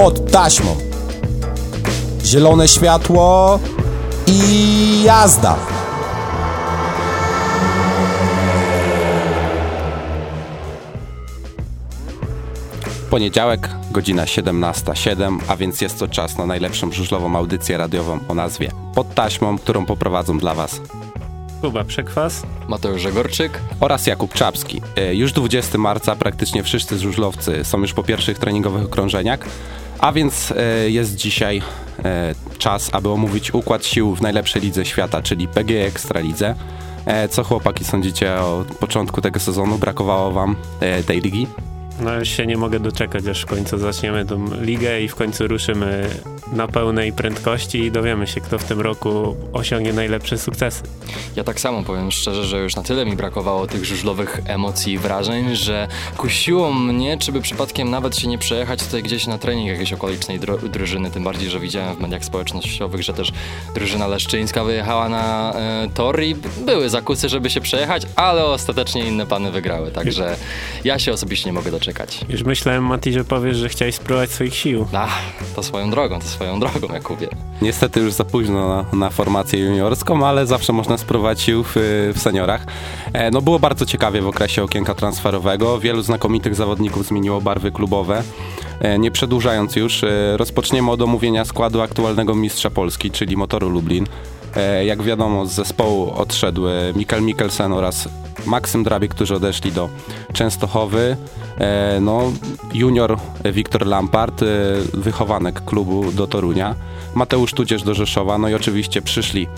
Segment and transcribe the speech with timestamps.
[0.00, 0.76] pod taśmą.
[2.24, 3.58] Zielone światło
[4.26, 5.56] i jazda.
[13.10, 18.70] Poniedziałek, godzina 17.07, a więc jest to czas na najlepszą żużlową audycję radiową o nazwie
[18.94, 20.80] Pod taśmą, którą poprowadzą dla Was
[21.60, 24.82] Kuba Przekwas, Mateusz Żegorczyk oraz Jakub Czapski.
[24.96, 29.40] E, Już 20 marca praktycznie wszyscy żużlowcy są już po pierwszych treningowych okrążeniach,
[30.00, 31.62] a więc e, jest dzisiaj
[32.04, 36.54] e, czas, aby omówić układ sił w najlepszej lidze świata, czyli PGE Ekstralidze.
[37.06, 39.78] E, Co chłopaki sądzicie o początku tego sezonu?
[39.78, 40.56] Brakowało wam
[41.06, 41.46] tej ligi?
[42.00, 45.48] No już się nie mogę doczekać, aż w końcu zaczniemy tą ligę i w końcu
[45.48, 46.10] ruszymy
[46.52, 50.82] na pełnej prędkości i dowiemy się, kto w tym roku osiągnie najlepsze sukcesy.
[51.36, 54.98] Ja tak samo powiem szczerze, że już na tyle mi brakowało tych żużlowych emocji i
[54.98, 59.68] wrażeń, że kusiło mnie, czy by przypadkiem nawet się nie przejechać tutaj gdzieś na trening
[59.68, 63.32] jakiejś okolicznej dro- drużyny, tym bardziej, że widziałem w mediach społecznościowych, że też
[63.74, 66.34] drużyna leszczyńska wyjechała na e, tor i
[66.66, 70.36] były zakusy, żeby się przejechać, ale ostatecznie inne pany wygrały, także
[70.84, 71.89] ja się osobiście nie mogę doczekać.
[72.28, 74.86] Już myślałem, Mati, że powiesz, że chciałeś spróbować swoich sił.
[74.92, 75.20] Ach,
[75.56, 77.28] to swoją drogą, to swoją drogą, Jakubie.
[77.62, 81.72] Niestety już za późno na, na formację juniorską, ale zawsze można spróbować sił w,
[82.14, 82.66] w seniorach.
[83.12, 85.78] E, no było bardzo ciekawie w okresie okienka transferowego.
[85.78, 88.22] Wielu znakomitych zawodników zmieniło barwy klubowe.
[88.80, 94.06] E, nie przedłużając już, e, rozpoczniemy od omówienia składu aktualnego mistrza Polski, czyli Motoru Lublin.
[94.56, 96.62] E, jak wiadomo, z zespołu odszedł
[96.94, 98.08] Mikkel Mikkelsen oraz
[98.46, 99.88] Maksym Drabie, którzy odeszli do
[100.32, 101.16] Częstochowy.
[101.58, 102.32] E, no,
[102.74, 104.46] junior Wiktor Lampard, e,
[104.94, 106.74] wychowanek klubu do Torunia.
[107.14, 109.48] Mateusz Tudzież do Rzeszowa, no i oczywiście przyszli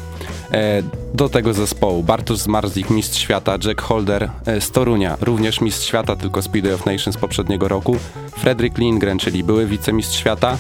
[1.15, 6.43] do tego zespołu Bartosz Zmarzlik, mistrz świata, Jack Holder z Torunia, również mistrz świata, tylko
[6.43, 7.97] Speedway of Nations poprzedniego roku,
[8.37, 10.57] Fredrik Lindgren, czyli były wicemistrz świata,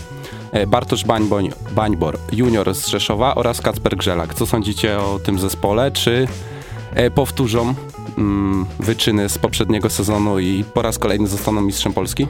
[0.67, 4.35] Bartosz Bańboń, Bańbor, junior z Rzeszowa oraz Kacper Grzelak.
[4.35, 5.91] Co sądzicie o tym zespole?
[5.91, 6.27] Czy
[6.95, 7.75] e, powtórzą
[8.19, 12.27] mm, wyczyny z poprzedniego sezonu i po raz kolejny zostaną mistrzem Polski?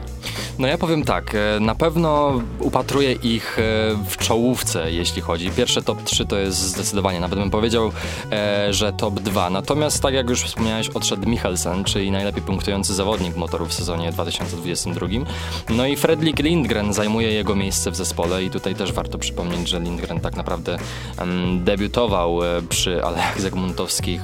[0.59, 3.61] No ja powiem tak, e, na pewno upatruję ich e,
[4.09, 5.51] w czołówce, jeśli chodzi.
[5.51, 7.91] Pierwsze top 3 to jest zdecydowanie, nawet bym powiedział,
[8.31, 9.49] e, że top 2.
[9.49, 15.07] Natomiast tak jak już wspomniałeś, odszedł Michelsen, czyli najlepiej punktujący zawodnik motoru w sezonie 2022.
[15.69, 19.79] No i Fredrik Lindgren zajmuje jego miejsce w zespole i tutaj też warto przypomnieć, że
[19.79, 20.77] Lindgren tak naprawdę
[21.17, 22.39] mm, debiutował
[22.69, 24.21] przy Alejach Zagmuntowskich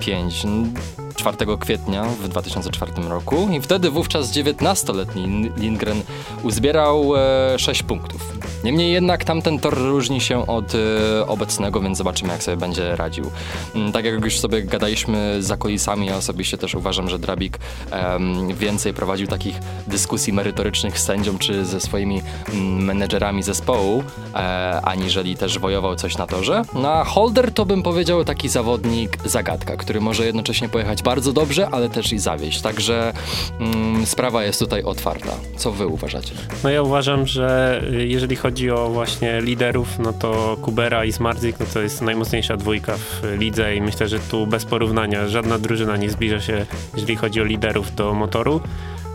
[0.00, 0.46] 5.
[0.60, 0.99] Falou!
[1.20, 6.02] 4 kwietnia w 2004 roku i wtedy wówczas 19-letni Lindgren
[6.42, 8.32] uzbierał e, 6 punktów.
[8.64, 13.30] Niemniej jednak tamten tor różni się od e, obecnego, więc zobaczymy jak sobie będzie radził.
[13.74, 17.58] Mm, Tak jak już sobie gadaliśmy za kulisami, ja osobiście też uważam, że Drabik
[17.90, 19.54] em, więcej prowadził takich
[19.86, 22.22] dyskusji merytorycznych z sędzią czy ze swoimi
[22.52, 24.04] mm, menedżerami zespołu,
[24.34, 26.62] e, aniżeli też wojował coś na torze.
[26.74, 31.68] No a Holder to bym powiedział taki zawodnik zagadka, który może jednocześnie pojechać bardzo dobrze,
[31.70, 32.60] ale też i zawieść.
[32.60, 33.12] Także
[33.60, 35.32] mm, sprawa jest tutaj otwarta.
[35.56, 36.34] Co wy uważacie?
[36.64, 41.66] No ja uważam, że jeżeli chodzi o właśnie liderów, no to Kubera i Smartzik, no
[41.74, 46.10] to jest najmocniejsza dwójka w lidze i myślę, że tu bez porównania żadna drużyna nie
[46.10, 48.60] zbliża się, jeżeli chodzi o liderów do motoru.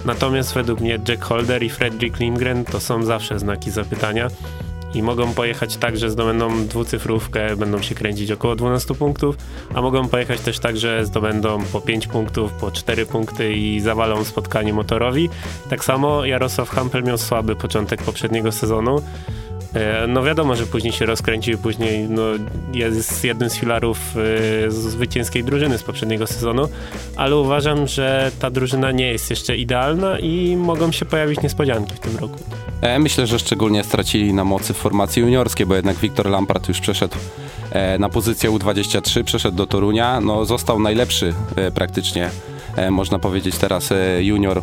[0.05, 4.27] Natomiast według mnie Jack Holder i Fredrik Lindgren to są zawsze znaki zapytania
[4.95, 9.37] i mogą pojechać tak, że zdobędą dwucyfrówkę, będą się kręcić około 12 punktów,
[9.73, 14.23] a mogą pojechać też tak, że zdobędą po 5 punktów, po 4 punkty i zawalą
[14.23, 15.29] spotkanie motorowi.
[15.69, 19.01] Tak samo Jarosław Hampel miał słaby początek poprzedniego sezonu.
[19.75, 22.21] E, No wiadomo, że później się rozkręcił, później no,
[22.73, 23.97] jest jednym z filarów
[24.67, 26.67] e, zwycięskiej drużyny z poprzedniego sezonu,
[27.15, 31.99] ale uważam, że ta drużyna nie jest jeszcze idealna i mogą się pojawić niespodzianki w
[31.99, 32.39] tym roku.
[32.81, 37.15] E, Myślę, że szczególnie stracili na mocy formacji juniorskiej, bo jednak Wiktor Lampard już przeszedł
[37.99, 41.33] na pozycję U23, przeszedł do Torunia, no został najlepszy
[41.73, 42.29] praktycznie,
[42.91, 44.61] można powiedzieć teraz e, junior e,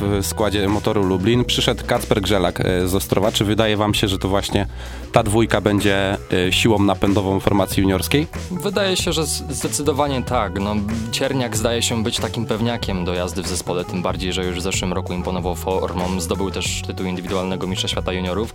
[0.00, 1.44] w składzie motoru Lublin.
[1.44, 3.32] Przyszedł Kacper Grzelak e, z Ostrowa.
[3.32, 4.66] Czy wydaje wam się, że to właśnie
[5.12, 8.26] ta dwójka będzie e, siłą napędową formacji juniorskiej?
[8.50, 10.60] Wydaje się, że zdecydowanie tak.
[10.60, 10.76] No,
[11.12, 14.62] Cierniak zdaje się być takim pewniakiem do jazdy w zespole, tym bardziej, że już w
[14.62, 18.52] zeszłym roku imponował formą, zdobył też tytuł indywidualnego mistrza świata juniorów.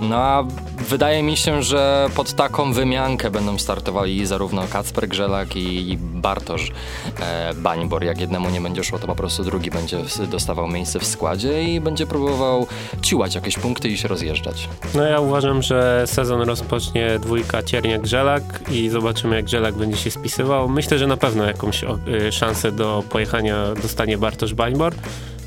[0.00, 0.44] No a
[0.88, 6.72] wydaje mi się, że pod taką wymiankę będą startowali zarówno Kacper Grzelak i i Bartosz
[7.20, 8.04] e, Bańbor.
[8.04, 9.98] Jak jednemu nie będzie szło, to po prostu drugi będzie
[10.30, 12.66] dostawał miejsce w składzie i będzie próbował
[13.02, 14.68] ciułać jakieś punkty i się rozjeżdżać.
[14.94, 20.68] No ja uważam, że sezon rozpocznie dwójka Cierniak-Grzelak i zobaczymy jak Grzelak będzie się spisywał.
[20.68, 24.94] Myślę, że na pewno jakąś y, szansę do pojechania dostanie Bartosz Bańbor.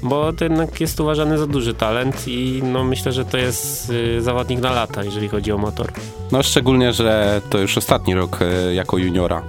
[0.06, 4.22] Bo to jednak jest uważany za duży talent i no myślę, że to jest y,
[4.22, 5.92] zawodnik na lata, jeżeli chodzi o motor.
[6.31, 9.44] No szczególnie, że to już ostatni rok y, jako juniora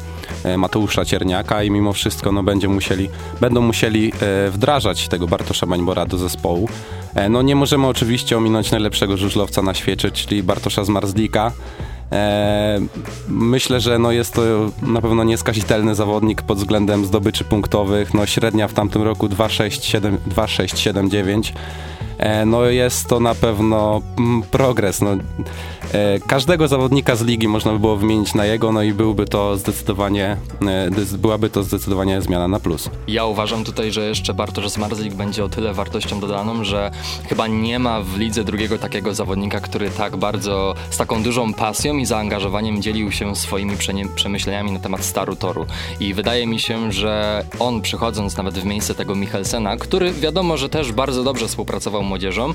[0.46, 3.08] y, Mateusza Cierniaka i mimo wszystko no, będzie musieli,
[3.40, 4.12] będą musieli
[4.50, 6.68] wdrażać tego Bartosza Bańbora do zespołu.
[7.16, 11.52] E, no nie możemy oczywiście ominąć najlepszego żużlowca na świecie, czyli Bartosza Zmarzlika.
[12.12, 12.80] E,
[13.28, 14.42] myślę, że no jest to
[14.82, 18.14] na pewno nieskazitelny zawodnik pod względem zdobyczy punktowych.
[18.14, 21.50] No średnia w tamtym roku 2,679.
[21.50, 21.54] E,
[22.46, 25.00] no jest to na pewno mm, progres.
[25.00, 29.26] No, e, każdego zawodnika z ligi można by było wymienić na jego, no i byłby
[29.26, 30.36] to zdecydowanie,
[30.66, 32.90] e, byłaby to zdecydowanie zmiana na plus.
[33.08, 36.90] Ja uważam tutaj, że jeszcze Bartosz Zmarzlik będzie o tyle wartością dodaną, że
[37.28, 41.96] chyba nie ma w lidze drugiego takiego zawodnika, który tak bardzo, z taką dużą pasją
[41.96, 43.76] i zaangażowaniem dzielił się swoimi
[44.14, 45.66] przemyśleniami na temat staru toru.
[46.00, 50.68] I wydaje mi się, że on przychodząc nawet w miejsce tego Michelsena, który wiadomo, że
[50.68, 52.54] też bardzo dobrze współpracował młodzieżą,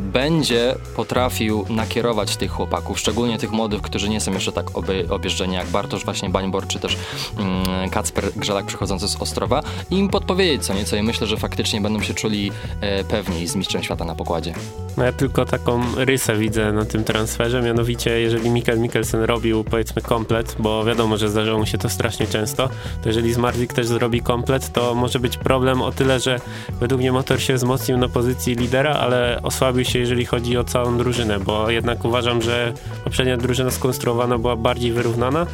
[0.00, 4.66] będzie potrafił nakierować tych chłopaków, szczególnie tych młodych, którzy nie są jeszcze tak
[5.10, 6.96] objeżdżeni jak Bartosz właśnie Bańbor, czy też
[7.38, 11.80] mm, Kacper Grzelak przychodzący z Ostrowa i im podpowiedzieć co nieco i myślę, że faktycznie
[11.80, 14.54] będą się czuli e, pewniej z mistrzem świata na pokładzie.
[14.96, 20.02] No ja tylko taką rysę widzę na tym transferze, mianowicie jeżeli Mikkel Mikkelsen robił powiedzmy
[20.02, 22.68] komplet, bo wiadomo, że zdarzało mu się to strasznie często,
[23.02, 26.40] to jeżeli Zmarzik też zrobi komplet, to może być problem o tyle, że
[26.80, 30.98] według mnie motor się wzmocnił na pozycji lidera, ale osłabił się, jeżeli chodzi o całą
[30.98, 32.72] drużynę, bo jednak uważam, że
[33.04, 35.46] poprzednia drużyna skonstruowana była bardziej wyrównana.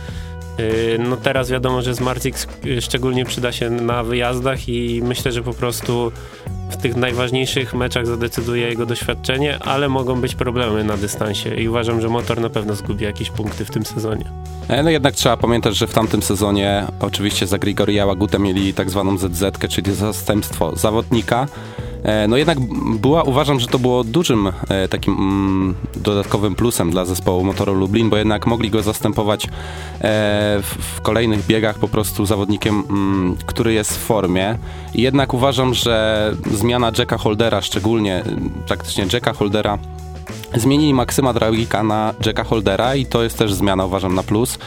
[0.61, 2.37] Y, no teraz wiadomo, że Zmarzik
[2.81, 6.13] szczególnie przyda się na wyjazdach i myślę, że po prostu
[6.71, 12.01] w tych najważniejszych meczach zadecyduje jego doświadczenie, ale mogą być problemy na dystansie i uważam,
[12.01, 14.25] że motor na pewno zgubi jakieś punkty w tym sezonie.
[14.69, 18.91] E, no jednak trzeba pamiętać, że w tamtym sezonie oczywiście za Grigoria Łagutę mieli tak
[18.91, 21.47] zwaną ZZ, czyli zastępstwo zawodnika,
[22.29, 22.59] no jednak
[23.01, 28.11] była, uważam, że to było dużym e, takim mm, dodatkowym plusem dla zespołu Motoru Lublin,
[28.11, 29.49] bo jednak mogli go zastępować e,
[30.63, 34.59] w, w, kolejnych biegach po prostu zawodnikiem, mm, który jest w formie.
[34.95, 38.23] Jednak uważam, że zmiana Jacka Holdera, szczególnie
[38.67, 39.79] praktycznie Jacka Holdera,
[40.55, 44.59] zmienili Maksyma Dragika na Jacka Holdera i to jest też zmiana, uważam, na plus.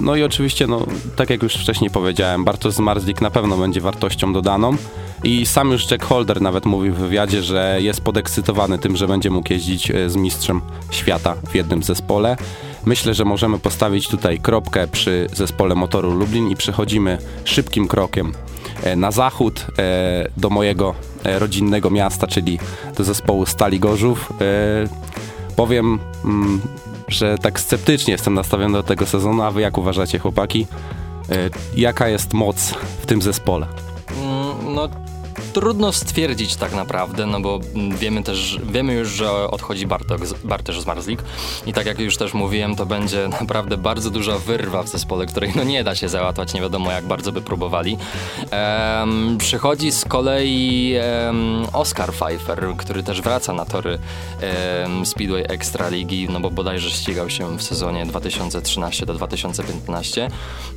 [0.00, 4.32] No i oczywiście, no, tak jak już wcześniej powiedziałem, Bartosz Zmarzlik na pewno będzie wartością
[4.32, 4.76] dodaną.
[5.24, 9.30] I sam już Jack Holder nawet mówił w wywiadzie, że jest podekscytowany tym, że będzie
[9.30, 10.60] mógł jeździć e, z mistrzem
[10.90, 12.36] świata w jednym zespole.
[12.84, 18.32] Myślę, że możemy postawić tutaj kropkę przy zespole motoru Lublin i przechodzimy szybkim krokiem
[18.82, 20.94] e, na zachód e, do mojego
[21.24, 22.58] rodzinnego miasta, czyli
[22.96, 24.32] do zespołu Stali Gorzów.
[25.56, 26.60] Powiem, mm,
[27.08, 30.66] że tak sceptycznie jestem nastawiony do tego sezonu, a wy jak uważacie chłopaki?
[31.76, 33.66] Jaka jest moc w tym zespole?
[34.22, 34.88] Mm, no
[35.60, 37.60] trudno stwierdzić tak naprawdę, no bo
[37.98, 41.22] wiemy też, wiemy już, że odchodzi Bartok, Bartosz Zmarzlik
[41.66, 45.52] i tak jak już też mówiłem, to będzie naprawdę bardzo duża wyrwa w zespole, której
[45.56, 47.98] no nie da się załatwać, nie wiadomo jak bardzo by próbowali.
[48.52, 50.94] Um, przychodzi z kolei
[51.26, 53.98] um, Oscar Pfeiffer, który też wraca na tory
[54.82, 60.28] um, Speedway Extra Ligi, no bo bodajże ścigał się w sezonie 2013 do 2015.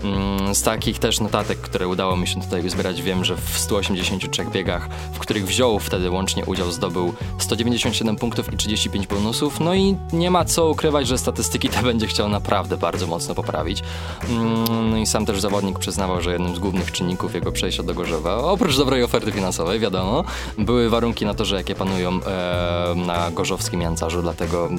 [0.03, 4.45] Mm, z takich też notatek, które udało mi się tutaj uzbierać, wiem, że w 183
[4.45, 4.68] biegach
[5.11, 9.59] w których wziął wtedy łącznie udział, zdobył 197 punktów i 35 bonusów.
[9.59, 13.83] No i nie ma co ukrywać, że statystyki te będzie chciał naprawdę bardzo mocno poprawić.
[14.29, 17.93] Mm, no i sam też zawodnik przyznawał, że jednym z głównych czynników jego przejścia do
[17.93, 20.23] Gorzowa, oprócz dobrej oferty finansowej, wiadomo,
[20.57, 24.69] były warunki na to, że jakie panują e, na gorzowskim Jancarzu, dlatego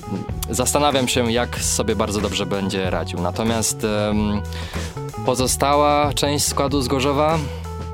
[0.51, 3.21] zastanawiam się, jak sobie bardzo dobrze będzie radził.
[3.21, 4.15] Natomiast e,
[5.27, 7.39] pozostała część składu z Gorzowa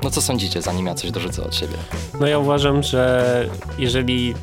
[0.03, 1.77] no co sądzicie, zanim ja coś dorzucę od siebie?
[2.19, 4.33] No ja uważam, że jeżeli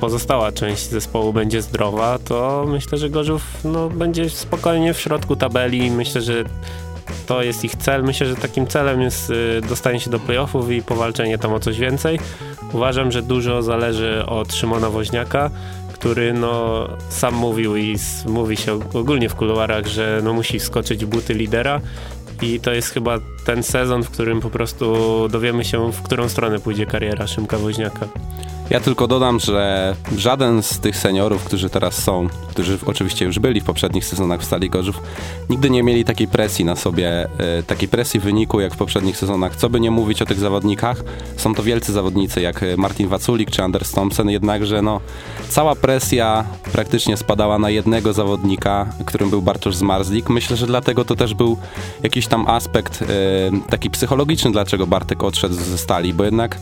[0.00, 5.90] pozostała część zespołu będzie zdrowa, to myślę, że Gorzów no, będzie spokojnie w środku tabeli.
[5.90, 6.44] Myślę, że
[7.26, 8.04] to jest ich cel.
[8.04, 11.78] Myślę, że takim celem jest y, dostanie się do playoffów i powalczenie tam o coś
[11.78, 12.18] więcej.
[12.72, 15.50] Uważam, że dużo zależy od Szymona Woźniaka,
[15.92, 17.96] który no, sam mówił i
[18.26, 21.80] mówi się ogólnie w kuluarach, że no, musi wskoczyć w buty lidera
[22.42, 24.94] i to jest chyba ten sezon, w którym po prostu
[25.28, 28.08] dowiemy się, w którą stronę pójdzie kariera Szymka Woźniaka.
[28.72, 33.60] Ja tylko dodam, że żaden z tych seniorów, którzy teraz są, którzy oczywiście już byli
[33.60, 35.00] w poprzednich sezonach w Stali Gorzów,
[35.50, 39.56] nigdy nie mieli takiej presji na sobie, e, takiej presji wyniku jak w poprzednich sezonach.
[39.56, 41.04] Co by nie mówić o tych zawodnikach,
[41.36, 45.00] są to wielcy zawodnicy jak Martin Waculik czy Anders Thompson, jednakże no,
[45.48, 50.28] cała presja praktycznie spadała na jednego zawodnika, którym był Bartosz Zmarzlik.
[50.28, 51.56] Myślę, że dlatego to też był
[52.02, 53.06] jakiś tam aspekt e,
[53.70, 56.58] taki psychologiczny, dlaczego Bartek odszedł ze Stali, bo jednak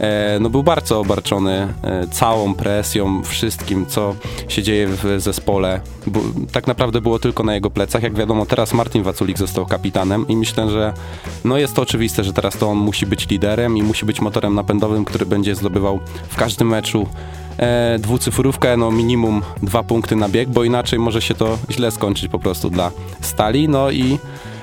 [0.00, 4.14] e, no, był bardzo obarczony e, całą presją, wszystkim, co
[4.48, 5.80] się dzieje w zespole.
[6.06, 6.20] Bo,
[6.52, 8.02] tak naprawdę było tylko na jego plecach.
[8.02, 10.92] Jak wiadomo, teraz Martin Waculik został kapitanem i myślę, że
[11.44, 14.54] no jest to oczywiste, że teraz to on musi być liderem i musi być motorem
[14.54, 17.06] napędowym, który będzie zdobywał w każdym meczu
[17.58, 22.28] e, dwucyfrówkę, no minimum dwa punkty na bieg, bo inaczej może się to źle skończyć
[22.28, 22.90] po prostu dla
[23.20, 23.68] Stali.
[23.68, 24.18] No i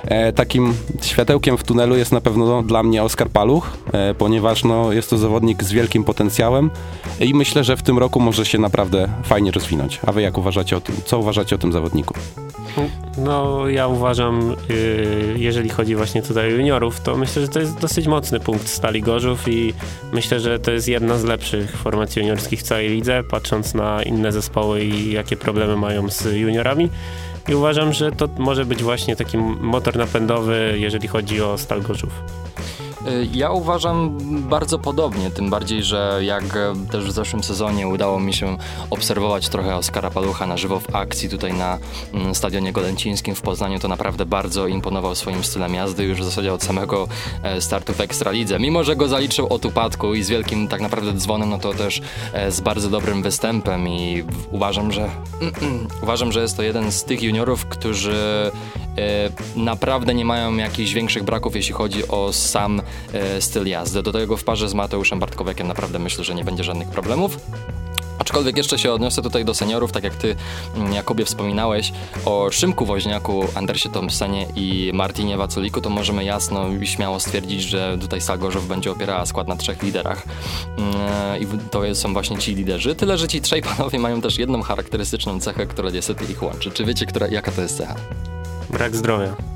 [0.06, 4.94] E, takim światełkiem w tunelu jest na pewno dla mnie Oskar Paluch, e, ponieważ no,
[4.94, 6.70] jest to zawodnik z wielkim potencjałem
[7.20, 10.00] i myślę, że w tym roku może się naprawdę fajnie rozwinąć.
[10.08, 10.96] A wy jak uważacie o tym?
[11.06, 12.14] Co uważacie o tym zawodniku?
[13.18, 17.80] No, ja uważam, y, jeżeli chodzi właśnie tutaj o juniorów, to myślę, że to jest
[17.80, 19.74] dosyć mocny punkt Stali Gorzów i
[20.14, 24.32] myślę, że to jest jedna z lepszych formacji juniorskich w całej lidze, patrząc na inne
[24.32, 26.90] zespoły i jakie problemy mają z juniorami.
[27.50, 32.12] I uważam, że to może być właśnie taki motor napędowy, jeżeli chodzi o Stal Gorzów.
[33.08, 34.18] Y, ja uważam
[34.50, 36.44] bardzo podobnie, tym bardziej, że jak
[36.92, 38.58] też w zeszłym sezonie udało mi się
[38.90, 41.78] obserwować trochę Oskara Palucha na żywo w akcji tutaj na
[42.14, 46.54] mm, Stadionie Golęcińskim w Poznaniu, to naprawdę bardzo imponował swoim stylem jazdy już w zasadzie
[46.54, 47.08] od samego
[47.44, 48.60] e, startu w Ekstralidze.
[48.60, 52.02] Mimo, że go zaliczył od upadku i z wielkim tak naprawdę dzwonem, no to też
[52.34, 55.10] e, z bardzo dobrym występem i uważam, że
[56.04, 58.52] uważam, że jest to jeden z tych juniorów, którzy
[59.00, 62.84] E, naprawdę nie mają jakichś większych braków, jeśli chodzi o sam e,
[63.40, 64.04] styl jazdy.
[64.04, 67.38] Do tego w parze z Mateuszem Bartkowiakiem naprawdę myślę, że nie będzie żadnych problemów.
[68.20, 70.36] Aczkolwiek jeszcze się odniosę tutaj do seniorów, tak jak ty,
[70.76, 71.92] mm, Jakubie, wspominałeś
[72.26, 77.98] o Szymku Woźniaku, Andersie Thompsonie i Martinie Waculiku, to możemy jasno i śmiało stwierdzić, że
[78.02, 80.24] tutaj Salgorzów będzie opierała skład na trzech liderach.
[80.78, 82.96] Mm, I to są właśnie ci liderzy.
[82.96, 86.72] Tyle, że ci trzej panowie mają też jedną charakterystyczną cechę, która niestety ich łączy.
[86.72, 87.96] Czy wiecie, która, jaka to jest cecha?
[88.70, 89.49] Brak zdrowia.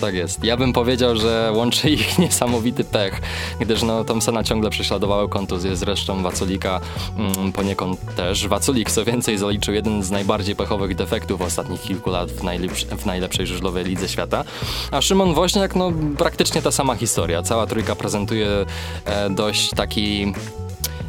[0.00, 0.44] Tak jest.
[0.44, 3.20] Ja bym powiedział, że łączy ich niesamowity pech,
[3.60, 6.80] gdyż no, Thompsona ciągle prześladowały kontuzje, zresztą Waculika
[7.16, 8.48] mm, poniekąd też.
[8.48, 12.40] Waculik co więcej zaliczył jeden z najbardziej pechowych defektów ostatnich kilku lat w,
[12.98, 14.44] w najlepszej żużlowej lidze świata.
[14.90, 17.42] A Szymon Woźniak, no praktycznie ta sama historia.
[17.42, 18.48] Cała trójka prezentuje
[19.04, 20.32] e, dość taki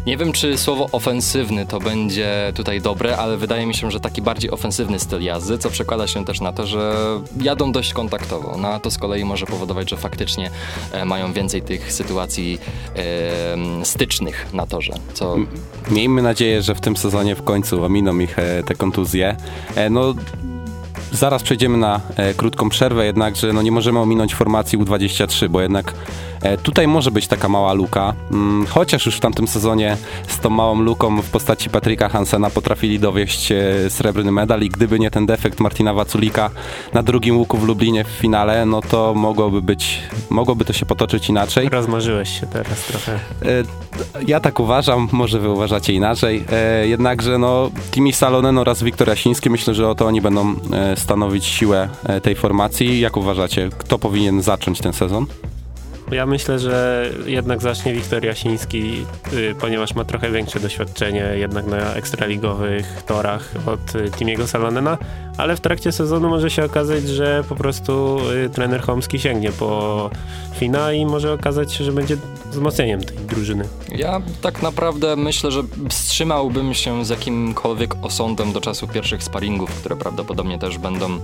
[0.06, 4.22] nie wiem, czy słowo ofensywny to będzie tutaj dobre, ale wydaje mi się, że taki
[4.22, 6.96] bardziej ofensywny styl jazdy, co przekłada się też na to, że
[7.42, 8.58] jadą dość kontaktowo.
[8.58, 10.52] No a to z kolei może powodować, że faktycznie
[10.92, 12.60] e, mają więcej tych sytuacji
[12.96, 14.94] e, stycznych na torze.
[15.14, 15.36] Co...
[15.92, 19.36] Miejmy nadzieję, że w tym sezonie w końcu ominą ich e, te kontuzje.
[19.76, 20.14] E, no
[21.12, 25.94] zaraz przejdziemy na e, krótką przerwę, jednakże no, nie możemy ominąć formacji U23, bo jednak
[26.42, 30.50] E, tutaj może być taka mała luka, mm, chociaż już w tamtym sezonie z tą
[30.50, 35.26] małą luką w postaci Patryka Hansena potrafili dowieść e, srebrny medal i gdyby nie ten
[35.26, 36.50] defekt Martina Waculika
[36.94, 40.00] na drugim łuku w Lublinie w finale, no to mogłoby być,
[40.30, 41.70] mogłoby to się potoczyć inaczej.
[41.70, 43.14] Rozmarzyłeś się teraz trochę.
[43.14, 43.18] E,
[44.28, 46.46] ja tak uważam, może wy uważacie inaczej.
[46.84, 50.56] Jednakże no, Timi Salonen oraz Wiktor Jasiński, myślę, że oto oni będą
[51.02, 51.90] stanowić siłę
[52.24, 53.00] tej formacji.
[53.00, 55.26] Jak uważacie, kto powinien zacząć ten sezon?
[56.12, 61.94] Ja myślę, że jednak zacznie Wiktor Jasiński, y, ponieważ ma trochę większe doświadczenie jednak na
[61.94, 64.98] ekstraligowych torach od y, Timiego Salonena,
[65.38, 70.10] ale w trakcie sezonu może się okazać, że po prostu y, trener Homski sięgnie po
[70.54, 72.18] Fina i może okazać się, że będzie
[72.52, 73.66] wzmocnieniem tej drużyny.
[73.96, 79.96] Ja tak naprawdę myślę, że wstrzymałbym się z jakimkolwiek osądem do czasu pierwszych sparingów, które
[79.96, 81.20] prawdopodobnie też będą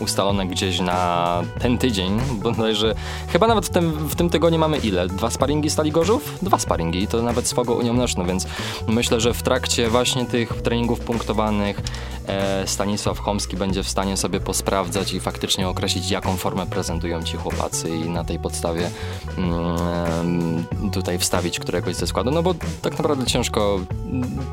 [0.00, 2.94] ustalone gdzieś na ten tydzień, bodajże
[3.28, 5.08] chyba nawet w tym, w tym tygodniu mamy ile?
[5.08, 6.38] Dwa sparingi Stali Gorzów?
[6.42, 8.46] Dwa sparingi i to nawet swago Unią Leszno, więc
[8.88, 11.80] myślę, że w trakcie właśnie tych treningów punktowanych
[12.26, 17.36] e, Stanisław Chomski będzie w stanie sobie posprawdzać i faktycznie określić, jaką formę prezentują ci
[17.36, 18.90] chłopacy i na tej podstawie
[19.38, 23.80] mm, tutaj wstawić któregoś ze składu, no bo tak naprawdę ciężko,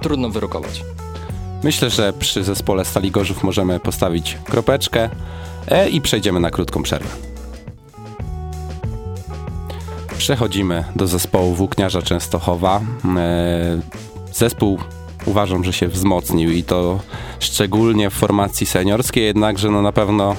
[0.01, 0.83] trudno wyrokować.
[1.63, 5.09] Myślę, że przy zespole Stali Gorzów możemy postawić kropeczkę
[5.67, 7.09] e, i przejdziemy na krótką przerwę.
[10.17, 12.81] Przechodzimy do zespołu Włókniarza Częstochowa.
[13.17, 13.81] E,
[14.33, 14.79] zespół
[15.25, 16.99] uważam, że się wzmocnił i to
[17.39, 20.35] szczególnie w formacji seniorskiej, jednakże no na pewno e,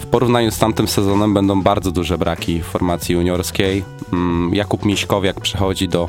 [0.00, 3.84] w porównaniu z tamtym sezonem będą bardzo duże braki w formacji juniorskiej.
[4.12, 6.08] Mm, Jakub Miśkowiak przechodzi do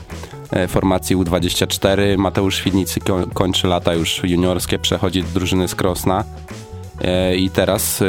[0.68, 2.18] formacji U24.
[2.18, 3.00] Mateusz Świdnicy
[3.34, 6.24] kończy lata już juniorskie, przechodzi do drużyny z Krosna.
[7.02, 8.04] E, I teraz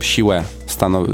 [0.00, 0.44] siłę,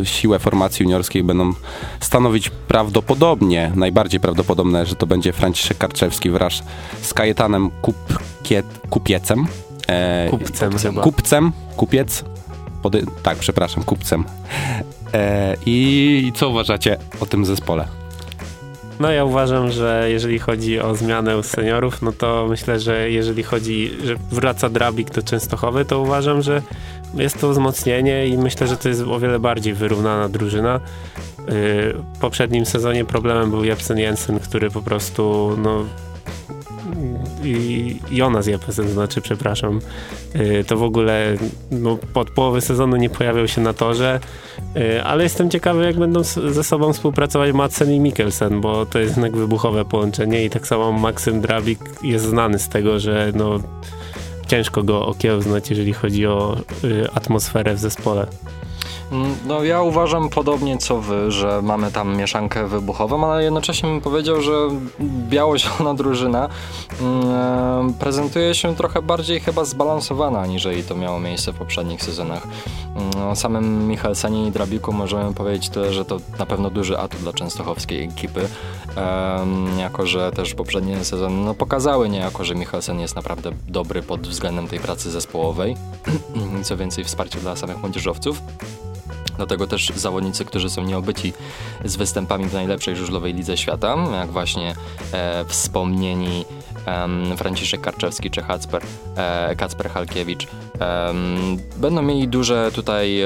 [0.04, 1.52] siłę formacji juniorskiej będą
[2.00, 6.62] stanowić prawdopodobnie, najbardziej prawdopodobne, że to będzie Franciszek Karczewski wraz
[7.02, 9.46] z Kajetanem Kupkiet, Kupiecem.
[10.30, 12.24] Kupcem, kupcem, kupcem, kupiec,
[12.84, 14.24] Pody tak, przepraszam, kupcem.
[15.14, 17.88] E, I co uważacie o tym zespole?
[19.00, 23.90] No ja uważam, że jeżeli chodzi o zmianę seniorów, no to myślę, że jeżeli chodzi,
[24.04, 26.62] że wraca Drabik do Częstochowy, to uważam, że
[27.14, 30.80] jest to wzmocnienie i myślę, że to jest o wiele bardziej wyrównana drużyna.
[32.14, 35.84] W poprzednim sezonie problemem był Jepsen Jensen, który po prostu no,
[37.44, 39.80] i Jonas Jepesen, znaczy, przepraszam,
[40.36, 41.36] y, to w ogóle
[41.70, 44.20] no, pod połowy sezonu nie pojawiał się na torze,
[44.76, 49.10] y, ale jestem ciekawy, jak będą ze sobą współpracować Madsen i Mikkelsen, bo to jest
[49.10, 53.58] jednak wybuchowe połączenie i tak samo Maksym Drabik jest znany z tego, że no,
[54.46, 58.26] ciężko go okiełznać, jeżeli chodzi o y, atmosferę w zespole.
[59.46, 64.42] No ja uważam podobnie co wy, że mamy tam mieszankę wybuchową, ale jednocześnie bym powiedział,
[64.42, 64.52] że
[65.00, 66.48] biało-zielona drużyna
[67.00, 72.46] mm, prezentuje się trochę bardziej chyba zbalansowana, aniżeli to miało miejsce w poprzednich sezonach.
[72.96, 77.20] Mm, o samym Michelsenie i Drabiku możemy powiedzieć tyle, że to na pewno duży atut
[77.20, 78.48] dla częstochowskiej ekipy,
[79.78, 84.68] jako że też poprzednie sezony no, pokazały niejako, że Michelsen jest naprawdę dobry pod względem
[84.68, 85.76] tej pracy zespołowej.
[86.62, 88.42] Co więcej, wsparcie dla samych młodzieżowców.
[89.36, 91.32] Dlatego też zawodnicy, którzy są nieobyci
[91.84, 94.74] z występami w najlepszej żużlowej lidze świata, jak właśnie
[95.12, 96.44] e, wspomnieni
[96.86, 98.82] e, Franciszek Karczewski czy Kacper,
[99.16, 100.46] e, Kacper Halkiewicz,
[101.76, 103.22] będą mieli duże tutaj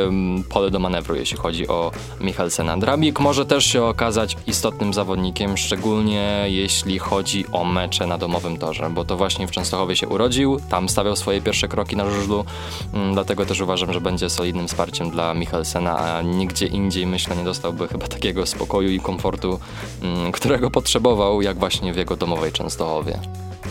[0.49, 2.79] pole do manewru, jeśli chodzi o Michelsena.
[2.79, 8.91] Drabik może też się okazać istotnym zawodnikiem, szczególnie jeśli chodzi o mecze na domowym torze,
[8.91, 12.45] bo to właśnie w Częstochowie się urodził, tam stawiał swoje pierwsze kroki na żużlu,
[12.95, 17.45] mm, dlatego też uważam, że będzie solidnym wsparciem dla Michelsena, a nigdzie indziej myślę nie
[17.45, 19.61] dostałby chyba takiego spokoju i komfortu,
[20.03, 23.21] mm, którego potrzebował, jak właśnie w jego domowej Częstochowie.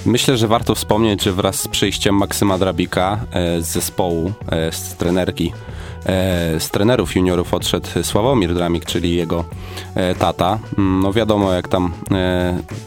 [0.06, 4.96] Myślę, że warto wspomnieć, że wraz z przyjściem Maksyma Drabika e, z zespołu, e, z
[4.96, 5.54] trenerki,
[6.06, 9.46] e, z trenerów juniorów odszedł Sławomir Dramik, czyli jego
[10.20, 10.60] tata.
[10.78, 11.94] Mm, no wiadomo, jak tam,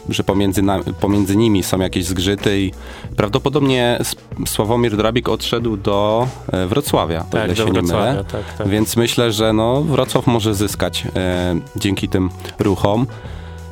[0.09, 0.61] że pomiędzy,
[0.99, 2.71] pomiędzy nimi są jakieś zgrzyty i
[3.17, 3.99] prawdopodobnie
[4.47, 6.27] Sławomir Drabik odszedł do
[6.67, 8.25] Wrocławia, tak, o ile się nie mylę.
[8.31, 8.67] Tak, tak.
[8.67, 11.07] Więc myślę, że no, Wrocław może zyskać
[11.75, 13.07] dzięki tym ruchom.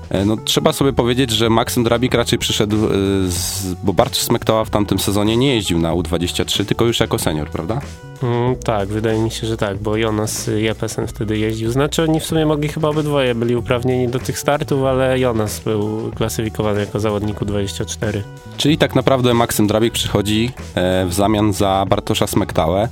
[0.10, 2.90] E, no, trzeba sobie powiedzieć, że Maksym Drabik raczej przyszedł, e,
[3.28, 7.50] z, bo Bartosz Smektoła w tamtym sezonie nie jeździł na U23, tylko już jako senior,
[7.50, 7.82] prawda?
[8.24, 11.72] Mm, tak, wydaje mi się, że tak, bo Jonas Jepesen wtedy jeździł.
[11.72, 16.12] Znaczy oni w sumie mogli chyba obydwoje byli uprawnieni do tych startów, ale Jonas był
[16.16, 18.22] klasyfikowany jako zawodnik U24.
[18.58, 22.88] Czyli tak naprawdę Maksym Drabik przychodzi e, w zamian za Bartosza Smektałę.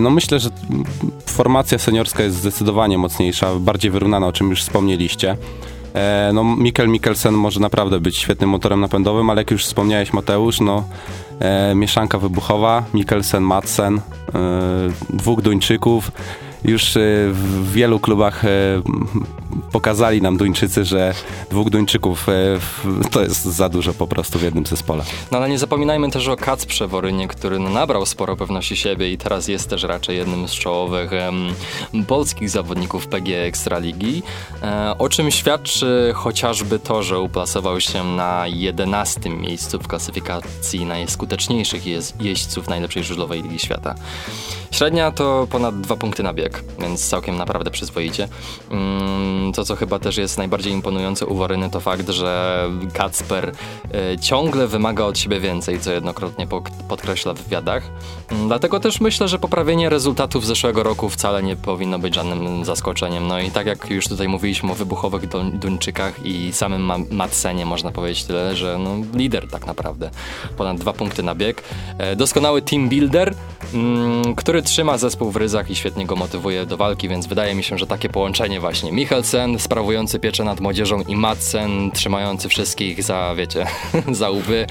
[0.00, 0.50] No myślę, że
[1.26, 5.36] formacja seniorska jest zdecydowanie mocniejsza, bardziej wyrównana, o czym już wspomnieliście.
[5.94, 10.60] E, no Mikkel Mikkelsen może naprawdę być świetnym motorem napędowym, ale jak już wspomniałeś Mateusz,
[10.60, 10.84] no
[11.40, 14.00] e, mieszanka wybuchowa, Mikkelsen, Madsen, e,
[15.10, 16.10] dwóch Duńczyków,
[16.64, 16.92] już
[17.30, 18.42] w wielu klubach
[19.72, 21.14] pokazali nam Duńczycy, że
[21.50, 22.32] dwóch Duńczyków e,
[23.10, 25.04] to jest za dużo po prostu w jednym zespole.
[25.30, 29.18] No ale nie zapominajmy też o Kacprze Worynie, który no, nabrał sporo pewności siebie i
[29.18, 34.22] teraz jest też raczej jednym z czołowych um, polskich zawodników PG Ekstraligi,
[34.62, 41.82] e, o czym świadczy chociażby to, że uplasował się na 11 miejscu w klasyfikacji najskuteczniejszych
[42.20, 43.94] jeźdźców najlepszej żużlowej Ligi Świata.
[44.70, 48.28] Średnia to ponad dwa punkty na bieg, więc całkiem naprawdę przyzwoicie.
[48.70, 53.52] Um, to, co chyba też jest najbardziej imponujące u Waryny, to fakt, że Kacper
[54.12, 56.46] y, ciągle wymaga od siebie więcej, co jednokrotnie
[56.88, 57.82] podkreśla w wywiadach.
[58.30, 63.26] Mm, dlatego też myślę, że poprawienie rezultatów zeszłego roku wcale nie powinno być żadnym zaskoczeniem.
[63.26, 65.28] No i tak jak już tutaj mówiliśmy o wybuchowych
[65.58, 70.10] Duńczykach i samym Matsenie, można powiedzieć tyle, że no, lider tak naprawdę.
[70.56, 71.62] Ponad dwa punkty na bieg.
[71.98, 73.34] E, doskonały team builder,
[73.74, 77.62] mm, który trzyma zespół w ryzach i świetnie go motywuje do walki, więc wydaje mi
[77.62, 78.92] się, że takie połączenie właśnie
[79.34, 83.66] Michelsen sprawujący pieczę nad młodzieżą i Madsen trzymający wszystkich za, wiecie,
[84.12, 84.66] za łby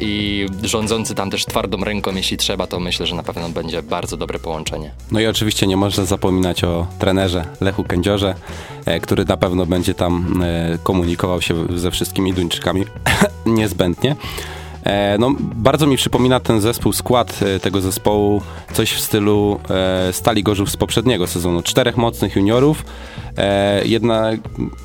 [0.00, 4.16] i rządzący tam też twardą ręką, jeśli trzeba, to myślę, że na pewno będzie bardzo
[4.16, 4.92] dobre połączenie.
[5.10, 8.34] No i oczywiście nie można zapominać o trenerze Lechu Kędziorze,
[8.86, 12.84] e, który na pewno będzie tam e, komunikował się ze wszystkimi Duńczykami
[13.46, 14.16] niezbędnie.
[14.88, 20.12] E, no, bardzo mi przypomina ten zespół, skład e, tego zespołu, coś w stylu e,
[20.12, 21.62] Stali Gorzów z poprzedniego sezonu.
[21.62, 22.84] Czterech mocnych juniorów,
[23.84, 24.30] jedna,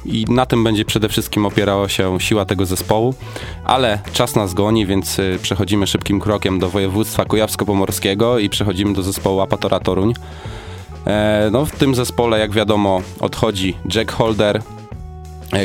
[0.06, 3.14] i na tym będzie przede wszystkim opierała się siła tego zespołu,
[3.66, 9.42] ale czas nas goni, więc przechodzimy szybkim krokiem do województwa kujawsko-pomorskiego i przechodzimy do zespołu
[9.42, 10.14] Apatora Toruń.
[11.52, 14.62] No, w tym zespole, jak wiadomo, odchodzi Jack Holder,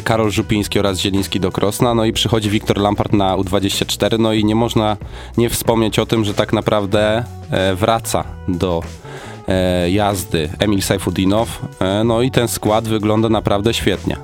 [0.05, 4.45] Karol Żupiński oraz Zieliński do Krosna, no i przychodzi Wiktor Lampard na U24, no i
[4.45, 4.97] nie można
[5.37, 8.83] nie wspomnieć o tym, że tak naprawdę e, wraca do
[9.49, 14.17] e, jazdy Emil Sajfudinow, e, no i ten skład wygląda naprawdę świetnie.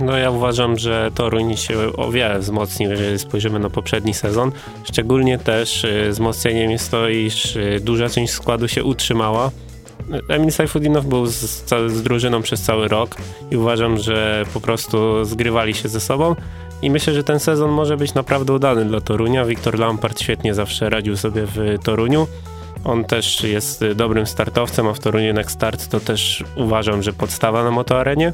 [0.00, 4.52] No ja uważam, że Toruń się o wiele wzmocnił, jeżeli spojrzymy na poprzedni sezon.
[4.84, 9.50] Szczególnie też wzmocnieniem jest to, iż duża część składu się utrzymała.
[10.28, 11.34] Emil Sajfudinow był z,
[11.90, 13.16] z, drużyną przez cały rok
[13.50, 16.34] i uważam, że po prostu zgrywali się ze sobą.
[16.82, 19.44] I myślę, że ten sezon może być naprawdę udany dla Torunia.
[19.44, 22.26] Wiktor Lampard świetnie zawsze radził sobie w Toruniu.
[22.84, 27.64] On też jest dobrym startowcem, a w Toruniu Next Start to też uważam, że podstawa
[27.64, 28.32] na motoarenie.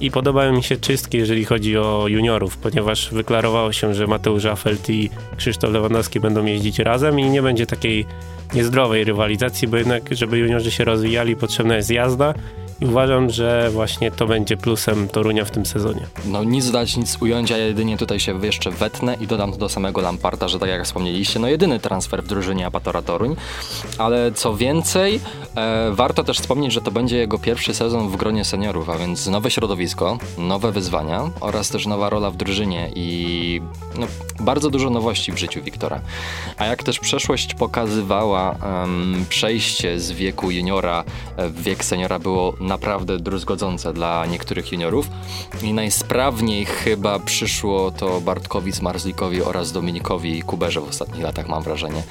[0.00, 4.90] I podobają mi się czystki, jeżeli chodzi o juniorów, ponieważ wyklarowało się, że Mateusz Affelt
[4.90, 8.06] i Krzysztof Lewandowski będą jeździć razem i nie będzie takiej
[8.54, 12.34] niezdrowej rywalizacji, bo jednak, żeby juniorzy się rozwijali, potrzebna jest jazda
[12.80, 16.06] i uważam, że właśnie to będzie plusem Torunia w tym sezonie.
[16.24, 20.00] No nic dodać, nic ująć, ja jedynie tutaj się jeszcze wetnę i dodam do samego
[20.00, 23.36] Lamparta, że tak jak wspomnieliście, no jedyny transfer w drużynie Apatora Toruń,
[23.98, 25.20] ale co więcej,
[25.56, 29.26] e, warto też wspomnieć, że to będzie jego pierwszy sezon w gronie seniorów, a więc
[29.26, 33.60] nowe środowisko, nowe wyzwania oraz też nowa rola w drużynie i
[33.98, 34.06] no,
[34.40, 36.00] bardzo dużo nowości w życiu Wiktora.
[36.56, 41.04] A jak też przeszłość pokazywała, em, przejście z wieku juniora
[41.38, 45.08] w wiek seniora było naprawdę druzgodzące dla niektórych juniorów
[45.62, 52.02] i najsprawniej chyba przyszło to Bartkowi Zmarzlikowi oraz Dominikowi Kuberze w ostatnich latach, mam wrażenie.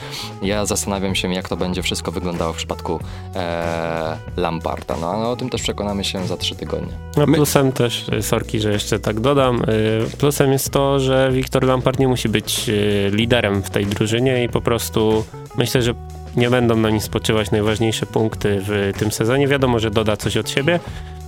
[0.42, 3.00] Ja zastanawiam się, jak to będzie wszystko wyglądało w przypadku
[3.36, 4.96] e, Lamparta.
[5.02, 6.94] No ale o tym też przekonamy się za trzy tygodnie.
[7.18, 11.64] No plusem też, y, sorki, że jeszcze tak dodam, y, plusem jest to, że Wiktor
[11.64, 15.26] Lampard nie musi być y, liderem w tej drużynie i po prostu
[15.58, 15.94] myślę, że
[16.38, 19.48] nie będą na nim spoczywać najważniejsze punkty w tym sezonie.
[19.48, 20.80] Wiadomo, że doda coś od siebie.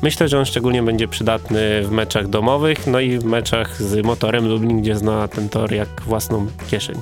[0.01, 4.47] Myślę, że on szczególnie będzie przydatny w meczach domowych, no i w meczach z motorem
[4.47, 6.95] Lublin, gdzie zna ten tor jak własną kieszeń.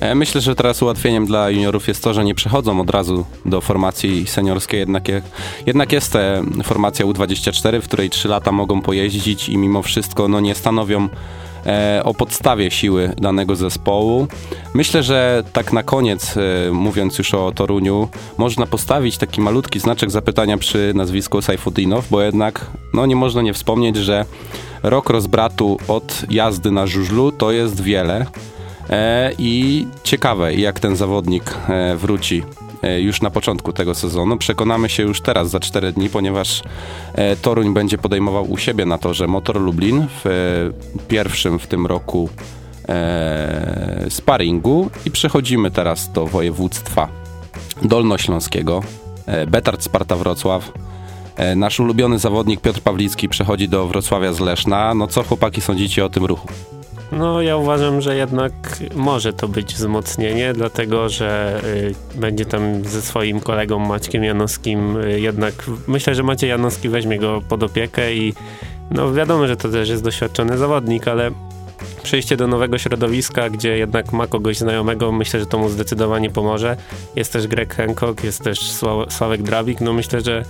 [0.00, 3.60] E, Myślę, że teraz ułatwieniem dla juniorów jest to, że nie przechodzą od razu do
[3.60, 5.22] formacji seniorskiej, jednak, je,
[5.66, 10.40] jednak jest e, formacja U24, w której 3 lata mogą pojeździć i mimo wszystko no,
[10.40, 11.08] nie stanowią
[12.04, 14.26] o podstawie siły danego zespołu.
[14.74, 20.10] Myślę, że tak na koniec, e, mówiąc już o Toruniu, można postawić taki malutki znaczek
[20.10, 24.24] zapytania przy nazwisku Sajfudinow, bo jednak no, nie można nie wspomnieć, że
[24.82, 28.26] rok rozbratu od jazdy na żużlu to jest wiele.
[28.90, 32.65] E, I ciekawe, jak ten zawodnik e, wróci e,
[33.00, 34.36] już na początku tego sezonu.
[34.36, 36.62] Przekonamy się już teraz za 4 dni, ponieważ
[37.14, 41.86] e, Toruń będzie podejmował u siebie na torze Motor Lublin w e, pierwszym w tym
[41.86, 42.28] roku
[42.88, 47.08] e, sparingu i przechodzimy teraz do województwa
[47.82, 48.82] dolnośląskiego.
[49.26, 50.72] E, Betard Sparta Wrocław.
[51.36, 54.94] E, Nasz ulubiony zawodnik Piotr Pawlicki przechodzi do Wrocławia z Leszna.
[54.94, 56.48] No co chłopaki sądzicie o tym ruchu?
[57.12, 58.52] No, ja uważam, że jednak
[58.94, 64.96] może to być wzmocnienie, dlatego że y, będzie tam ze swoim kolegą Maćkiem Janowskim.
[64.96, 65.54] Y, jednak
[65.86, 68.34] myślę, że Maciej Janowski weźmie go pod opiekę i
[68.90, 71.30] no wiadomo, że to też jest doświadczony zawodnik, ale
[72.02, 76.76] przejście do nowego środowiska, gdzie jednak ma kogoś znajomego, myślę, że to mu zdecydowanie pomoże.
[77.16, 80.44] Jest też Greg Hancock, jest też Sła- Sławek Drabik, no myślę, że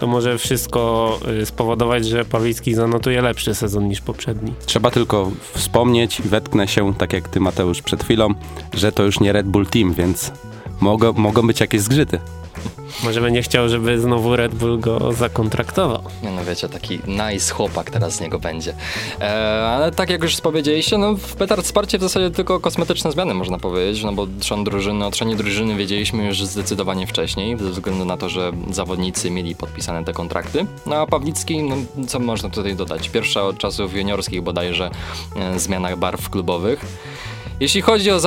[0.00, 4.54] to może wszystko y, spowodować, że Pawlicki zanotuje lepszy sezon niż poprzedni.
[4.66, 8.34] Trzeba tylko wspomnieć i wetknę się, tak jak ty Mateusz przed chwilą,
[8.74, 10.32] że to już nie Red Bull Team, więc
[10.80, 12.18] mogą, mogą być jakieś zgrzyty.
[13.04, 16.02] Może będzie chciał, żeby znowu Red Bull go zakontraktował.
[16.22, 18.74] No wiecie, taki nice chłopak teraz z niego będzie.
[19.20, 23.58] E, ale tak jak już powiedzieliście, no w Petard w zasadzie tylko kosmetyczne zmiany można
[23.58, 28.16] powiedzieć, no bo trzon drużyny, o trzenie drużyny wiedzieliśmy już zdecydowanie wcześniej, ze względu na
[28.16, 30.66] to, że zawodnicy mieli podpisane te kontrakty.
[30.86, 33.08] No a Pawlicki, no co można tutaj dodać?
[33.08, 34.90] Pierwsza od czasów juniorskich bodajże
[35.36, 36.84] e, zmiana barw klubowych.
[37.60, 38.20] Jeśli chodzi o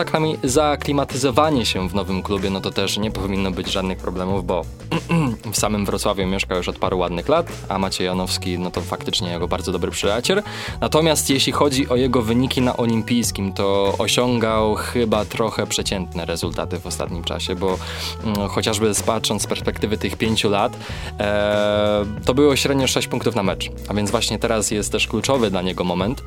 [0.44, 4.62] zaaklimatyzowanie się w nowym klubie, no to też nie powinno być żadnych problemów, bo
[5.54, 9.32] w samym Wrocławiu mieszka już od paru ładnych lat, a Maciej Janowski, no to faktycznie
[9.32, 10.44] jego bardzo dobry przyjaciel.
[10.82, 16.88] Natomiast jeśli chodzi o jego wyniki na olimpijskim, to osiągał chyba trochę przeciętne rezultaty w
[16.88, 17.78] ostatnim czasie, bo
[18.24, 20.78] mm, chociażby patrząc z perspektywy tych pięciu lat,
[21.20, 23.72] e, to było średnio 6 punktów na mecz.
[23.88, 26.24] A więc właśnie teraz jest też kluczowy dla niego moment,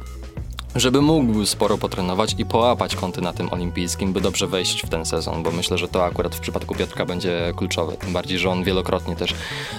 [0.78, 5.04] żeby mógł sporo potrenować i połapać kąty na tym olimpijskim, by dobrze wejść w ten
[5.04, 7.96] sezon, bo myślę, że to akurat w przypadku Piotrka będzie kluczowe.
[7.96, 9.34] Tym bardziej, że on wielokrotnie też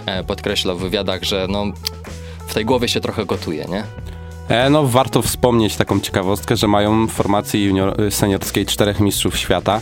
[0.06, 1.66] e, podkreślał w wywiadach, że no,
[2.48, 3.84] w tej głowie się trochę gotuje, nie?
[4.48, 9.82] E, no, warto wspomnieć taką ciekawostkę, że mają w formacji junior, seniorskiej czterech mistrzów świata,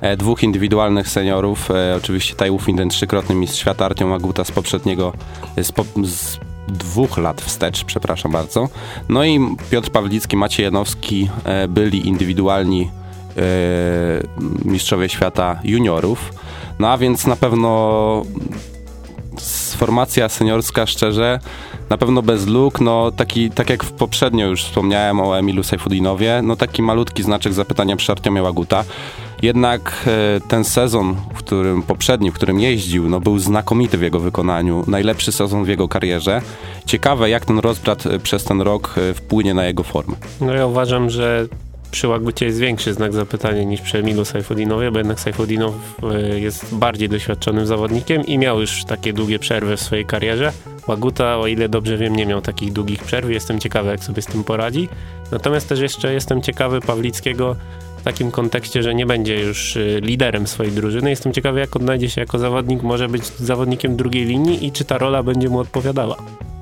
[0.00, 5.12] e, dwóch indywidualnych seniorów, oczywiście Tajów Finden, trzykrotny mistrz świata, Artiom Aguta z poprzedniego,
[5.62, 8.68] z, po, z dwóch lat wstecz, przepraszam bardzo.
[9.08, 11.30] No i Piotr Pawlicki, Maciej Janowski
[11.68, 12.90] byli indywidualni
[14.64, 16.32] mistrzowie świata juniorów.
[16.78, 18.22] No a więc na pewno
[19.76, 21.38] formacja seniorska, szczerze,
[21.90, 26.56] na pewno bez luk, no taki, tak jak poprzednio już wspomniałem o Emilu Sejfudinowie, no
[26.56, 28.84] taki malutki znaczek zapytania przy Artiomie Łaguta.
[29.42, 34.20] Jednak e, ten sezon, w którym poprzedni, w którym jeździł, no był znakomity w jego
[34.20, 34.84] wykonaniu.
[34.86, 36.42] Najlepszy sezon w jego karierze.
[36.86, 40.16] Ciekawe, jak ten rozbrat e, przez ten rok e, wpłynie na jego formę.
[40.40, 41.46] No ja uważam, że
[41.90, 45.74] przy Łagucie jest większy znak zapytania niż przy Emilu Sajfudinowie, bo jednak Sajfudinow
[46.36, 50.52] jest bardziej doświadczonym zawodnikiem i miał już takie długie przerwy w swojej karierze.
[50.88, 53.30] Łaguta, o ile dobrze wiem, nie miał takich długich przerw.
[53.30, 54.88] Jestem ciekawy, jak sobie z tym poradzi.
[55.32, 57.56] Natomiast też jeszcze jestem ciekawy Pawlickiego
[58.06, 61.10] takim kontekście, że nie będzie już y, liderem swojej drużyny.
[61.10, 64.98] Jestem ciekawy, jak odnajdzie się jako zawodnik, może być zawodnikiem drugiej linii i czy ta
[64.98, 66.16] rola będzie mu odpowiadała.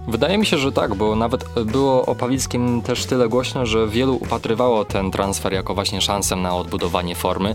[0.08, 4.14] Wydaje mi się, że tak, bo nawet było o Pawlickim też tyle głośno, że wielu
[4.14, 7.54] upatrywało ten transfer jako właśnie szansę na odbudowanie formy,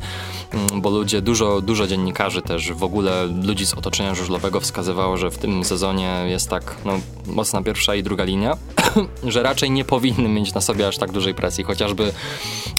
[0.51, 5.31] mm, bo ludzie, dużo, dużo dziennikarzy też, w ogóle ludzi z otoczenia żużlowego wskazywało, że
[5.31, 6.93] w tym sezonie jest tak no,
[7.25, 8.57] mocna pierwsza i druga linia,
[9.23, 12.13] że raczej nie powinny mieć na sobie aż tak dużej presji, chociażby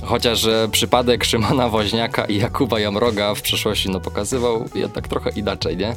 [0.04, 5.96] chociaż przypadek Szymona Woźniaka i Jakuba Jamroga w przeszłości no, pokazywał jednak trochę inaczej, nie?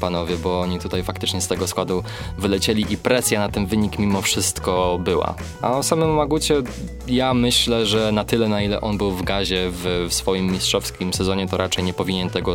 [0.00, 2.02] Panowie, bo oni tutaj faktycznie z tego składu
[2.38, 5.34] wylecieli i presja na ten wynik mimo wszystko była.
[5.62, 6.62] A o samym Magucie
[7.06, 11.12] ja myślę, że na tyle na ile on był w gazie w, w swoim mistrzowskim
[11.12, 12.54] sezonie, to raczej nie powinien tego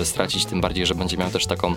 [0.00, 1.74] e, stracić, tym bardziej, że będzie miał też taką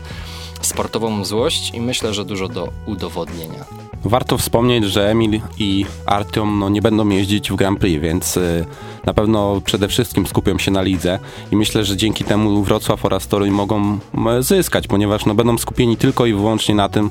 [0.62, 3.66] sportową złość i myślę, że dużo do udowodnienia.
[4.06, 8.66] Warto wspomnieć, że Emil i Artyom no, nie będą jeździć w Grand Prix, więc y,
[9.06, 11.20] na pewno przede wszystkim skupią się na lidze
[11.52, 14.00] i myślę, że dzięki temu Wrocław oraz Toruń mogą
[14.40, 17.10] zyskać, ponieważ no, będą skupieni tylko i wyłącznie na tym,